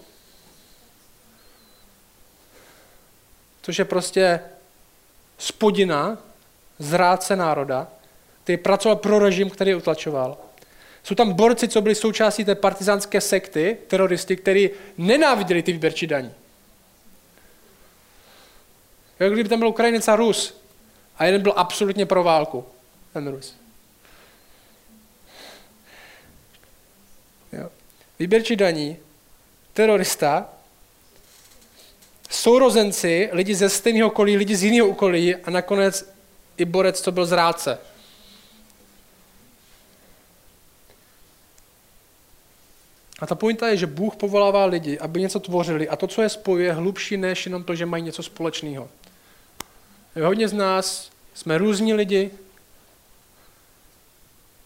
což 3.61 3.79
je 3.79 3.85
prostě 3.85 4.39
spodina, 5.37 6.17
zrádce 6.79 7.35
národa, 7.35 7.87
který 8.43 8.57
pracoval 8.57 8.95
pro 8.95 9.19
režim, 9.19 9.49
který 9.49 9.75
utlačoval. 9.75 10.37
Jsou 11.09 11.15
tam 11.15 11.33
borci, 11.33 11.67
co 11.67 11.81
byli 11.81 11.95
součástí 11.95 12.45
té 12.45 12.55
partizánské 12.55 13.21
sekty, 13.21 13.77
teroristi, 13.87 14.35
kteří 14.35 14.69
nenáviděli 14.97 15.63
ty 15.63 15.71
výběrčí 15.71 16.07
daní. 16.07 16.33
Jak 19.19 19.33
kdyby 19.33 19.49
tam 19.49 19.59
byl 19.59 19.67
Ukrajinec 19.67 20.07
a 20.07 20.15
Rus 20.15 20.61
a 21.17 21.25
jeden 21.25 21.41
byl 21.41 21.53
absolutně 21.55 22.05
pro 22.05 22.23
válku, 22.23 22.65
ten 23.13 23.27
Rus. 23.27 23.55
Jo. 27.53 27.69
Výběrčí 28.19 28.55
daní, 28.55 28.97
terorista, 29.73 30.49
sourozenci, 32.29 33.29
lidi 33.31 33.55
ze 33.55 33.69
stejného 33.69 34.07
okolí, 34.07 34.37
lidi 34.37 34.55
z 34.55 34.63
jiného 34.63 34.89
okolí 34.89 35.35
a 35.35 35.49
nakonec 35.49 36.13
i 36.57 36.65
borec, 36.65 37.01
co 37.01 37.11
byl 37.11 37.25
z 37.25 37.31
A 43.19 43.25
ta 43.25 43.35
pointa 43.35 43.67
je, 43.67 43.77
že 43.77 43.87
Bůh 43.87 44.15
povolává 44.15 44.65
lidi, 44.65 44.99
aby 44.99 45.21
něco 45.21 45.39
tvořili 45.39 45.89
a 45.89 45.95
to, 45.95 46.07
co 46.07 46.21
je 46.21 46.29
spojuje, 46.29 46.65
je 46.65 46.73
hlubší 46.73 47.17
než 47.17 47.45
jenom 47.45 47.63
to, 47.63 47.75
že 47.75 47.85
mají 47.85 48.03
něco 48.03 48.23
společného. 48.23 48.89
Hodně 50.23 50.47
z 50.47 50.53
nás 50.53 51.11
jsme 51.33 51.57
různí 51.57 51.93
lidi, 51.93 52.31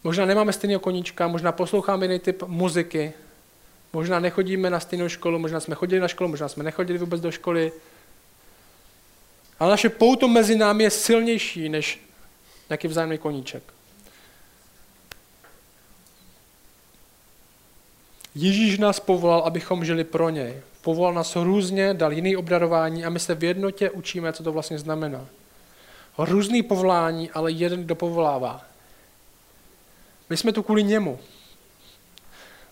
možná 0.03 0.25
nemáme 0.25 0.53
stejného 0.53 0.79
koníčka, 0.79 1.27
možná 1.27 1.51
posloucháme 1.51 2.05
jiný 2.05 2.19
typ 2.19 2.43
muziky, 2.43 3.13
možná 3.93 4.19
nechodíme 4.19 4.69
na 4.69 4.79
stejnou 4.79 5.09
školu, 5.09 5.39
možná 5.39 5.59
jsme 5.59 5.75
chodili 5.75 6.01
na 6.01 6.07
školu, 6.07 6.29
možná 6.29 6.47
jsme 6.47 6.63
nechodili 6.63 6.99
vůbec 6.99 7.21
do 7.21 7.31
školy. 7.31 7.71
Ale 9.59 9.71
naše 9.71 9.89
pouto 9.89 10.27
mezi 10.27 10.55
námi 10.55 10.83
je 10.83 10.89
silnější 10.89 11.69
než 11.69 11.99
nějaký 12.69 12.87
vzájemný 12.87 13.17
koníček. 13.17 13.63
Ježíš 18.35 18.77
nás 18.77 18.99
povolal, 18.99 19.39
abychom 19.39 19.85
žili 19.85 20.03
pro 20.03 20.29
něj. 20.29 20.53
Povolal 20.81 21.13
nás 21.13 21.35
různě, 21.35 21.93
dal 21.93 22.13
jiný 22.13 22.35
obdarování 22.35 23.05
a 23.05 23.09
my 23.09 23.19
se 23.19 23.35
v 23.35 23.43
jednotě 23.43 23.89
učíme, 23.89 24.33
co 24.33 24.43
to 24.43 24.51
vlastně 24.51 24.79
znamená. 24.79 25.25
Různý 26.17 26.63
povolání, 26.63 27.31
ale 27.31 27.51
jeden 27.51 27.87
dopovolává. 27.87 28.65
My 30.29 30.37
jsme 30.37 30.51
tu 30.51 30.63
kvůli 30.63 30.83
němu. 30.83 31.19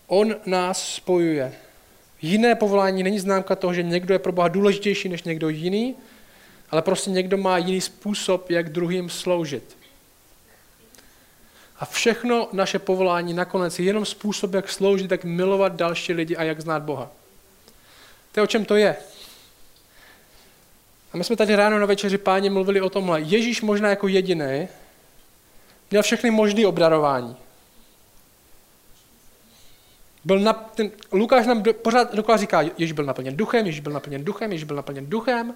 On 0.06 0.34
nás 0.46 0.94
spojuje. 0.94 1.54
Jiné 2.22 2.54
povolání 2.54 3.02
není 3.02 3.18
známka 3.18 3.56
toho, 3.56 3.74
že 3.74 3.82
někdo 3.82 4.14
je 4.14 4.18
pro 4.18 4.32
Boha 4.32 4.48
důležitější 4.48 5.08
než 5.08 5.22
někdo 5.22 5.48
jiný, 5.48 5.94
ale 6.70 6.82
prostě 6.82 7.10
někdo 7.10 7.36
má 7.36 7.58
jiný 7.58 7.80
způsob, 7.80 8.50
jak 8.50 8.68
druhým 8.68 9.10
sloužit. 9.10 9.76
A 11.82 11.84
všechno 11.84 12.48
naše 12.52 12.78
povolání 12.78 13.34
nakonec 13.34 13.78
je 13.78 13.84
jenom 13.84 14.04
způsob, 14.04 14.54
jak 14.54 14.70
sloužit, 14.70 15.10
jak 15.10 15.24
milovat 15.24 15.72
další 15.72 16.12
lidi 16.12 16.36
a 16.36 16.42
jak 16.42 16.60
znát 16.60 16.82
Boha. 16.82 17.10
To 18.32 18.40
je 18.40 18.44
o 18.44 18.46
čem 18.46 18.64
to 18.64 18.76
je. 18.76 18.96
A 21.12 21.16
my 21.16 21.24
jsme 21.24 21.36
tady 21.36 21.56
ráno 21.56 21.78
na 21.78 21.86
večeři 21.86 22.18
páni 22.18 22.50
mluvili 22.50 22.80
o 22.80 22.90
tomhle. 22.90 23.20
Ježíš 23.20 23.62
možná 23.62 23.88
jako 23.88 24.08
jediný 24.08 24.68
měl 25.90 26.02
všechny 26.02 26.30
možné 26.30 26.66
obdarování. 26.66 27.36
Byl 30.24 30.38
na, 30.40 30.52
ten, 30.52 30.90
Lukáš 31.12 31.46
nám 31.46 31.62
do, 31.62 31.74
pořád 31.74 32.14
dokola 32.14 32.38
říká, 32.38 32.62
Ježíš 32.62 32.92
byl 32.92 33.04
naplněn 33.04 33.36
duchem, 33.36 33.66
Ježíš 33.66 33.80
byl 33.80 33.92
naplněn 33.92 34.24
duchem, 34.24 34.52
Ježíš 34.52 34.64
byl 34.64 34.76
naplněn 34.76 35.06
duchem 35.06 35.54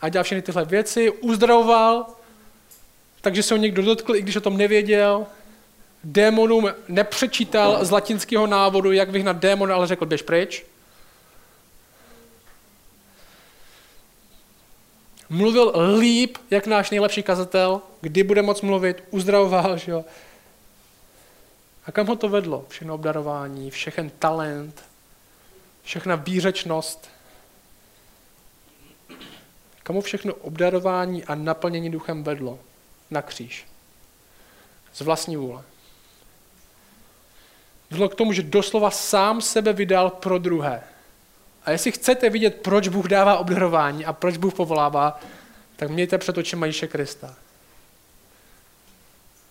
a 0.00 0.08
dělal 0.08 0.24
všechny 0.24 0.42
tyhle 0.42 0.64
věci, 0.64 1.10
uzdravoval, 1.10 2.06
takže 3.20 3.42
se 3.42 3.54
ho 3.54 3.58
někdo 3.58 3.82
dotkl, 3.82 4.16
i 4.16 4.22
když 4.22 4.36
o 4.36 4.40
tom 4.40 4.56
nevěděl, 4.56 5.26
démonům 6.04 6.70
nepřečítal 6.88 7.84
z 7.84 7.90
latinského 7.90 8.46
návodu, 8.46 8.92
jak 8.92 9.10
vyhnat 9.10 9.36
démon, 9.36 9.72
ale 9.72 9.86
řekl, 9.86 10.06
běž 10.06 10.22
pryč. 10.22 10.64
Mluvil 15.28 15.72
líp, 15.98 16.38
jak 16.50 16.66
náš 16.66 16.90
nejlepší 16.90 17.22
kazatel, 17.22 17.80
kdy 18.00 18.22
bude 18.22 18.42
moc 18.42 18.60
mluvit, 18.60 19.02
uzdravoval, 19.10 19.76
že 19.76 19.92
jo. 19.92 20.04
A 21.86 21.92
kam 21.92 22.06
ho 22.06 22.16
to 22.16 22.28
vedlo? 22.28 22.66
Všechno 22.68 22.94
obdarování, 22.94 23.70
všechen 23.70 24.10
talent, 24.18 24.84
všechna 25.82 26.16
výřečnost. 26.16 27.10
Kamu 29.82 30.00
všechno 30.00 30.34
obdarování 30.34 31.24
a 31.24 31.34
naplnění 31.34 31.90
duchem 31.90 32.24
vedlo? 32.24 32.58
Na 33.10 33.22
kříž. 33.22 33.66
Z 34.92 35.00
vlastní 35.00 35.36
vůle 35.36 35.62
vedlo 37.92 38.08
k 38.08 38.14
tomu, 38.14 38.32
že 38.32 38.42
doslova 38.42 38.90
sám 38.90 39.40
sebe 39.40 39.72
vydal 39.72 40.10
pro 40.10 40.38
druhé. 40.38 40.82
A 41.64 41.70
jestli 41.70 41.92
chcete 41.92 42.30
vidět, 42.30 42.54
proč 42.62 42.88
Bůh 42.88 43.08
dává 43.08 43.38
obdarování 43.38 44.04
a 44.04 44.12
proč 44.12 44.36
Bůh 44.36 44.54
povolává, 44.54 45.20
tak 45.76 45.90
mějte 45.90 46.18
před 46.18 46.38
očima 46.38 46.66
Ježíše 46.66 46.86
Krista. 46.86 47.34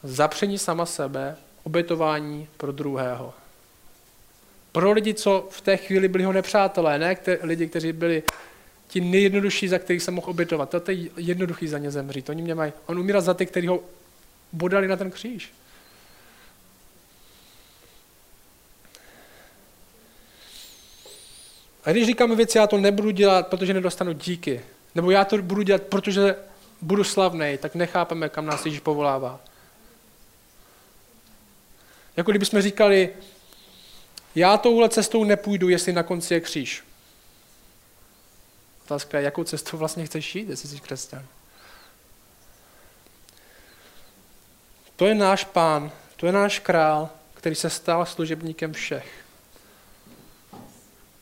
Zapření 0.03 0.57
sama 0.57 0.85
sebe, 0.85 1.35
obětování 1.63 2.47
pro 2.57 2.71
druhého. 2.71 3.33
Pro 4.71 4.91
lidi, 4.91 5.13
co 5.13 5.47
v 5.51 5.61
té 5.61 5.77
chvíli 5.77 6.07
byli 6.07 6.23
ho 6.23 6.33
nepřátelé, 6.33 6.99
ne 6.99 7.13
kte- 7.13 7.37
lidi, 7.41 7.67
kteří 7.67 7.93
byli 7.93 8.23
ti 8.87 9.01
nejjednodušší, 9.01 9.67
za 9.67 9.79
kterých 9.79 10.03
se 10.03 10.11
mohl 10.11 10.29
obětovat. 10.29 10.69
To 10.69 10.91
je 10.91 11.09
jednoduchý 11.17 11.67
za 11.67 11.77
ně 11.77 11.91
zemřít. 11.91 12.29
Oni 12.29 12.41
mě 12.41 12.55
mají, 12.55 12.73
on 12.85 12.99
umírá 12.99 13.21
za 13.21 13.33
ty, 13.33 13.45
kteří 13.45 13.67
ho 13.67 13.79
bodali 14.51 14.87
na 14.87 14.95
ten 14.95 15.11
kříž. 15.11 15.53
A 21.85 21.91
když 21.91 22.05
říkáme 22.05 22.35
věci, 22.35 22.57
já 22.57 22.67
to 22.67 22.77
nebudu 22.77 23.11
dělat, 23.11 23.47
protože 23.47 23.73
nedostanu 23.73 24.13
díky, 24.13 24.61
nebo 24.95 25.11
já 25.11 25.25
to 25.25 25.37
budu 25.37 25.61
dělat, 25.61 25.81
protože 25.81 26.35
budu 26.81 27.03
slavný, 27.03 27.57
tak 27.61 27.75
nechápeme, 27.75 28.29
kam 28.29 28.45
nás 28.45 28.65
Ježíš 28.65 28.79
povolává. 28.79 29.39
Jako 32.17 32.31
kdybychom 32.31 32.61
říkali, 32.61 33.09
já 34.35 34.57
touhle 34.57 34.89
cestou 34.89 35.23
nepůjdu, 35.23 35.69
jestli 35.69 35.93
na 35.93 36.03
konci 36.03 36.33
je 36.33 36.39
kříž. 36.39 36.83
Otázka 38.85 39.17
je, 39.17 39.23
jakou 39.23 39.43
cestu 39.43 39.77
vlastně 39.77 40.05
chceš 40.05 40.35
jít, 40.35 40.49
jestli 40.49 40.69
jsi 40.69 40.79
křesťan. 40.79 41.25
To 44.95 45.05
je 45.05 45.15
náš 45.15 45.43
pán, 45.43 45.91
to 46.15 46.25
je 46.25 46.31
náš 46.31 46.59
král, 46.59 47.09
který 47.33 47.55
se 47.55 47.69
stal 47.69 48.05
služebníkem 48.05 48.73
všech. 48.73 49.25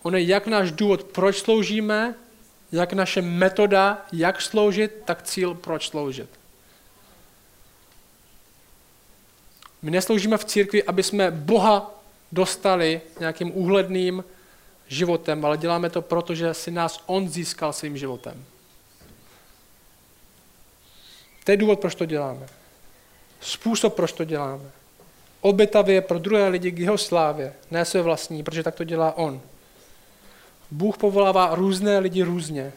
On 0.01 0.15
je 0.15 0.23
jak 0.23 0.47
náš 0.47 0.71
důvod, 0.71 1.03
proč 1.03 1.37
sloužíme, 1.37 2.15
jak 2.71 2.93
naše 2.93 3.21
metoda, 3.21 4.05
jak 4.13 4.41
sloužit, 4.41 4.91
tak 5.05 5.23
cíl, 5.23 5.53
proč 5.53 5.87
sloužit. 5.87 6.29
My 9.81 9.91
nesloužíme 9.91 10.37
v 10.37 10.45
církvi, 10.45 10.83
aby 10.83 11.03
jsme 11.03 11.31
Boha 11.31 12.01
dostali 12.31 13.01
nějakým 13.19 13.57
úhledným 13.57 14.23
životem, 14.87 15.45
ale 15.45 15.57
děláme 15.57 15.89
to 15.89 16.01
proto, 16.01 16.35
že 16.35 16.53
si 16.53 16.71
nás 16.71 17.03
On 17.05 17.29
získal 17.29 17.73
svým 17.73 17.97
životem. 17.97 18.45
To 21.43 21.51
je 21.51 21.57
důvod, 21.57 21.79
proč 21.79 21.95
to 21.95 22.05
děláme. 22.05 22.47
Způsob, 23.41 23.93
proč 23.93 24.11
to 24.11 24.23
děláme. 24.23 24.71
Obětavě 25.41 26.01
pro 26.01 26.19
druhé 26.19 26.47
lidi 26.47 26.71
k 26.71 26.79
jeho 26.79 26.97
slávě, 26.97 27.53
ne 27.71 27.85
své 27.85 28.01
vlastní, 28.01 28.43
protože 28.43 28.63
tak 28.63 28.75
to 28.75 28.83
dělá 28.83 29.17
On. 29.17 29.41
Bůh 30.71 30.97
povolává 30.97 31.55
různé 31.55 31.99
lidi 31.99 32.23
různě, 32.23 32.73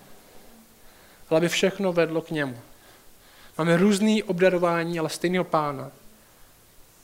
ale 1.31 1.39
aby 1.39 1.49
všechno 1.49 1.93
vedlo 1.93 2.23
k 2.23 2.31
němu. 2.31 2.59
Máme 3.59 3.77
různý 3.77 4.23
obdarování, 4.23 4.99
ale 4.99 5.09
stejného 5.09 5.45
pána. 5.45 5.91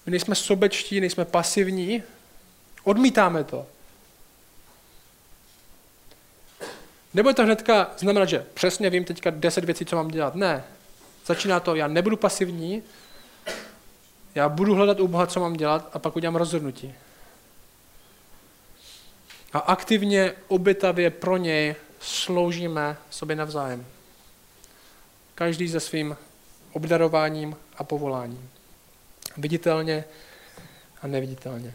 My 0.07 0.11
nejsme 0.11 0.35
sobečtí, 0.35 1.01
nejsme 1.01 1.25
pasivní, 1.25 2.03
odmítáme 2.85 3.45
to. 3.45 3.67
Nebo 7.15 7.33
to 7.33 7.43
hnedka 7.43 7.91
znamená, 7.99 8.27
že 8.27 8.47
přesně 8.55 8.91
vím 8.91 9.05
teďka 9.05 9.31
deset 9.31 9.65
věcí, 9.65 9.85
co 9.85 9.97
mám 9.97 10.09
dělat. 10.09 10.35
Ne. 10.35 10.65
Začíná 11.27 11.61
to, 11.61 11.75
já 11.75 11.89
nebudu 11.89 12.17
pasivní, 12.17 12.83
já 14.35 14.49
budu 14.49 14.75
hledat 14.75 15.01
u 15.01 15.09
Boha, 15.09 15.27
co 15.27 15.41
mám 15.41 15.53
dělat 15.53 15.91
a 15.93 15.99
pak 15.99 16.17
udělám 16.17 16.37
rozhodnutí. 16.37 16.95
A 19.53 19.59
aktivně, 19.59 20.33
obětavě 20.49 21.11
pro 21.11 21.37
něj 21.37 21.75
sloužíme 22.01 22.97
sobě 23.11 23.37
navzájem. 23.37 23.87
Každý 25.35 25.69
se 25.69 25.81
svým 25.81 26.17
obdarováním 26.73 27.57
a 27.77 27.85
povoláním. 27.85 28.51
Viditelně 29.37 30.05
a 31.03 31.07
neviditelně. 31.07 31.75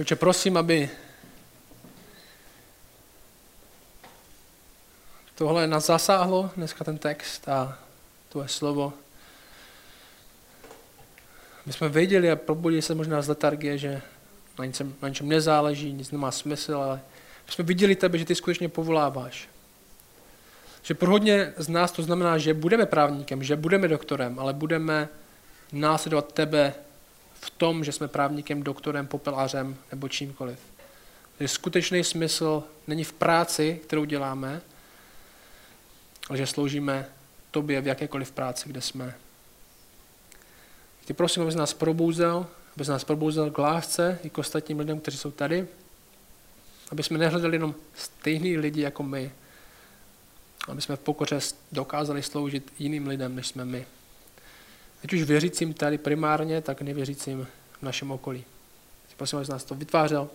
Otče, 0.00 0.16
prosím, 0.16 0.56
aby 0.56 0.90
tohle 5.34 5.66
nás 5.66 5.86
zasáhlo, 5.86 6.50
dneska 6.56 6.84
ten 6.84 6.98
text 6.98 7.48
a 7.48 7.78
tvoje 8.28 8.48
slovo. 8.48 8.92
My 11.70 11.74
jsme 11.74 11.88
věděli 11.88 12.30
a 12.30 12.36
probudili 12.36 12.82
se 12.82 12.94
možná 12.94 13.22
z 13.22 13.28
letargie, 13.28 13.78
že 13.78 14.02
na 14.58 14.64
něčem, 14.64 14.94
na 15.02 15.08
něčem 15.08 15.28
nezáleží, 15.28 15.92
nic 15.92 16.10
nemá 16.10 16.30
smysl, 16.30 16.76
ale 16.76 17.00
my 17.46 17.52
jsme 17.52 17.64
viděli 17.64 17.96
tebe, 17.96 18.18
že 18.18 18.24
ty 18.24 18.34
skutečně 18.34 18.68
povoláváš. 18.68 19.48
Že 20.82 20.94
pro 20.94 21.10
hodně 21.10 21.52
z 21.56 21.68
nás 21.68 21.92
to 21.92 22.02
znamená, 22.02 22.38
že 22.38 22.54
budeme 22.54 22.86
právníkem, 22.86 23.42
že 23.42 23.56
budeme 23.56 23.88
doktorem, 23.88 24.38
ale 24.38 24.52
budeme 24.52 25.08
následovat 25.72 26.32
tebe 26.32 26.74
v 27.34 27.50
tom, 27.50 27.84
že 27.84 27.92
jsme 27.92 28.08
právníkem, 28.08 28.62
doktorem, 28.62 29.06
popelářem 29.06 29.76
nebo 29.90 30.08
čímkoliv. 30.08 30.58
Takže 31.38 31.54
skutečný 31.54 32.04
smysl 32.04 32.62
není 32.86 33.04
v 33.04 33.12
práci, 33.12 33.80
kterou 33.84 34.04
děláme, 34.04 34.60
ale 36.28 36.38
že 36.38 36.46
sloužíme 36.46 37.06
tobě 37.50 37.80
v 37.80 37.86
jakékoliv 37.86 38.32
práci, 38.32 38.68
kde 38.68 38.80
jsme. 38.80 39.14
Ty 41.10 41.14
prosím, 41.14 41.42
abys 41.42 41.54
nás 41.54 41.74
probouzel, 41.74 42.46
abys 42.76 42.88
nás 42.88 43.04
probouzel 43.04 43.50
k 43.50 43.58
lásce 43.58 44.18
i 44.22 44.30
k 44.30 44.38
ostatním 44.38 44.78
lidem, 44.78 45.00
kteří 45.00 45.18
jsou 45.18 45.30
tady, 45.30 45.66
aby 46.90 47.02
jsme 47.02 47.18
nehledali 47.18 47.54
jenom 47.54 47.74
stejný 47.94 48.56
lidi 48.56 48.80
jako 48.80 49.02
my, 49.02 49.32
aby 50.68 50.82
jsme 50.82 50.96
v 50.96 51.00
pokoře 51.00 51.38
dokázali 51.72 52.22
sloužit 52.22 52.72
jiným 52.78 53.06
lidem, 53.06 53.36
než 53.36 53.48
jsme 53.48 53.64
my. 53.64 53.86
Ať 55.04 55.12
už 55.12 55.22
věřícím 55.22 55.74
tady 55.74 55.98
primárně, 55.98 56.60
tak 56.60 56.82
nevěřícím 56.82 57.46
v 57.80 57.82
našem 57.82 58.10
okolí. 58.10 58.44
Prosím, 59.16 59.38
aby 59.38 59.48
nás 59.48 59.64
to 59.64 59.74
vytvářel. 59.74 60.28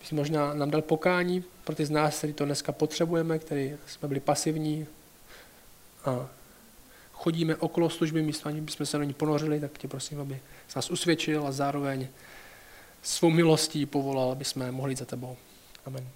Aby 0.00 0.16
možná 0.16 0.54
nám 0.54 0.70
dal 0.70 0.82
pokání 0.82 1.44
pro 1.64 1.74
ty 1.74 1.86
z 1.86 1.90
nás, 1.90 2.18
kteří 2.18 2.32
to 2.32 2.44
dneska 2.44 2.72
potřebujeme, 2.72 3.38
kteří 3.38 3.72
jsme 3.86 4.08
byli 4.08 4.20
pasivní 4.20 4.86
a 6.04 6.28
chodíme 7.24 7.56
okolo 7.56 7.90
služby 7.90 8.22
místo, 8.22 8.48
ani 8.48 8.60
bychom 8.60 8.86
se 8.86 8.98
do 8.98 9.04
ní 9.04 9.14
ponořili, 9.14 9.60
tak 9.60 9.78
tě 9.78 9.88
prosím, 9.88 10.20
aby 10.20 10.40
se 10.68 10.78
nás 10.78 10.90
usvědčil 10.90 11.46
a 11.46 11.52
zároveň 11.52 12.08
svou 13.02 13.30
milostí 13.30 13.86
povolal, 13.86 14.32
aby 14.32 14.44
jsme 14.44 14.72
mohli 14.72 14.92
jít 14.92 14.98
za 14.98 15.04
tebou. 15.04 15.36
Amen. 15.86 16.08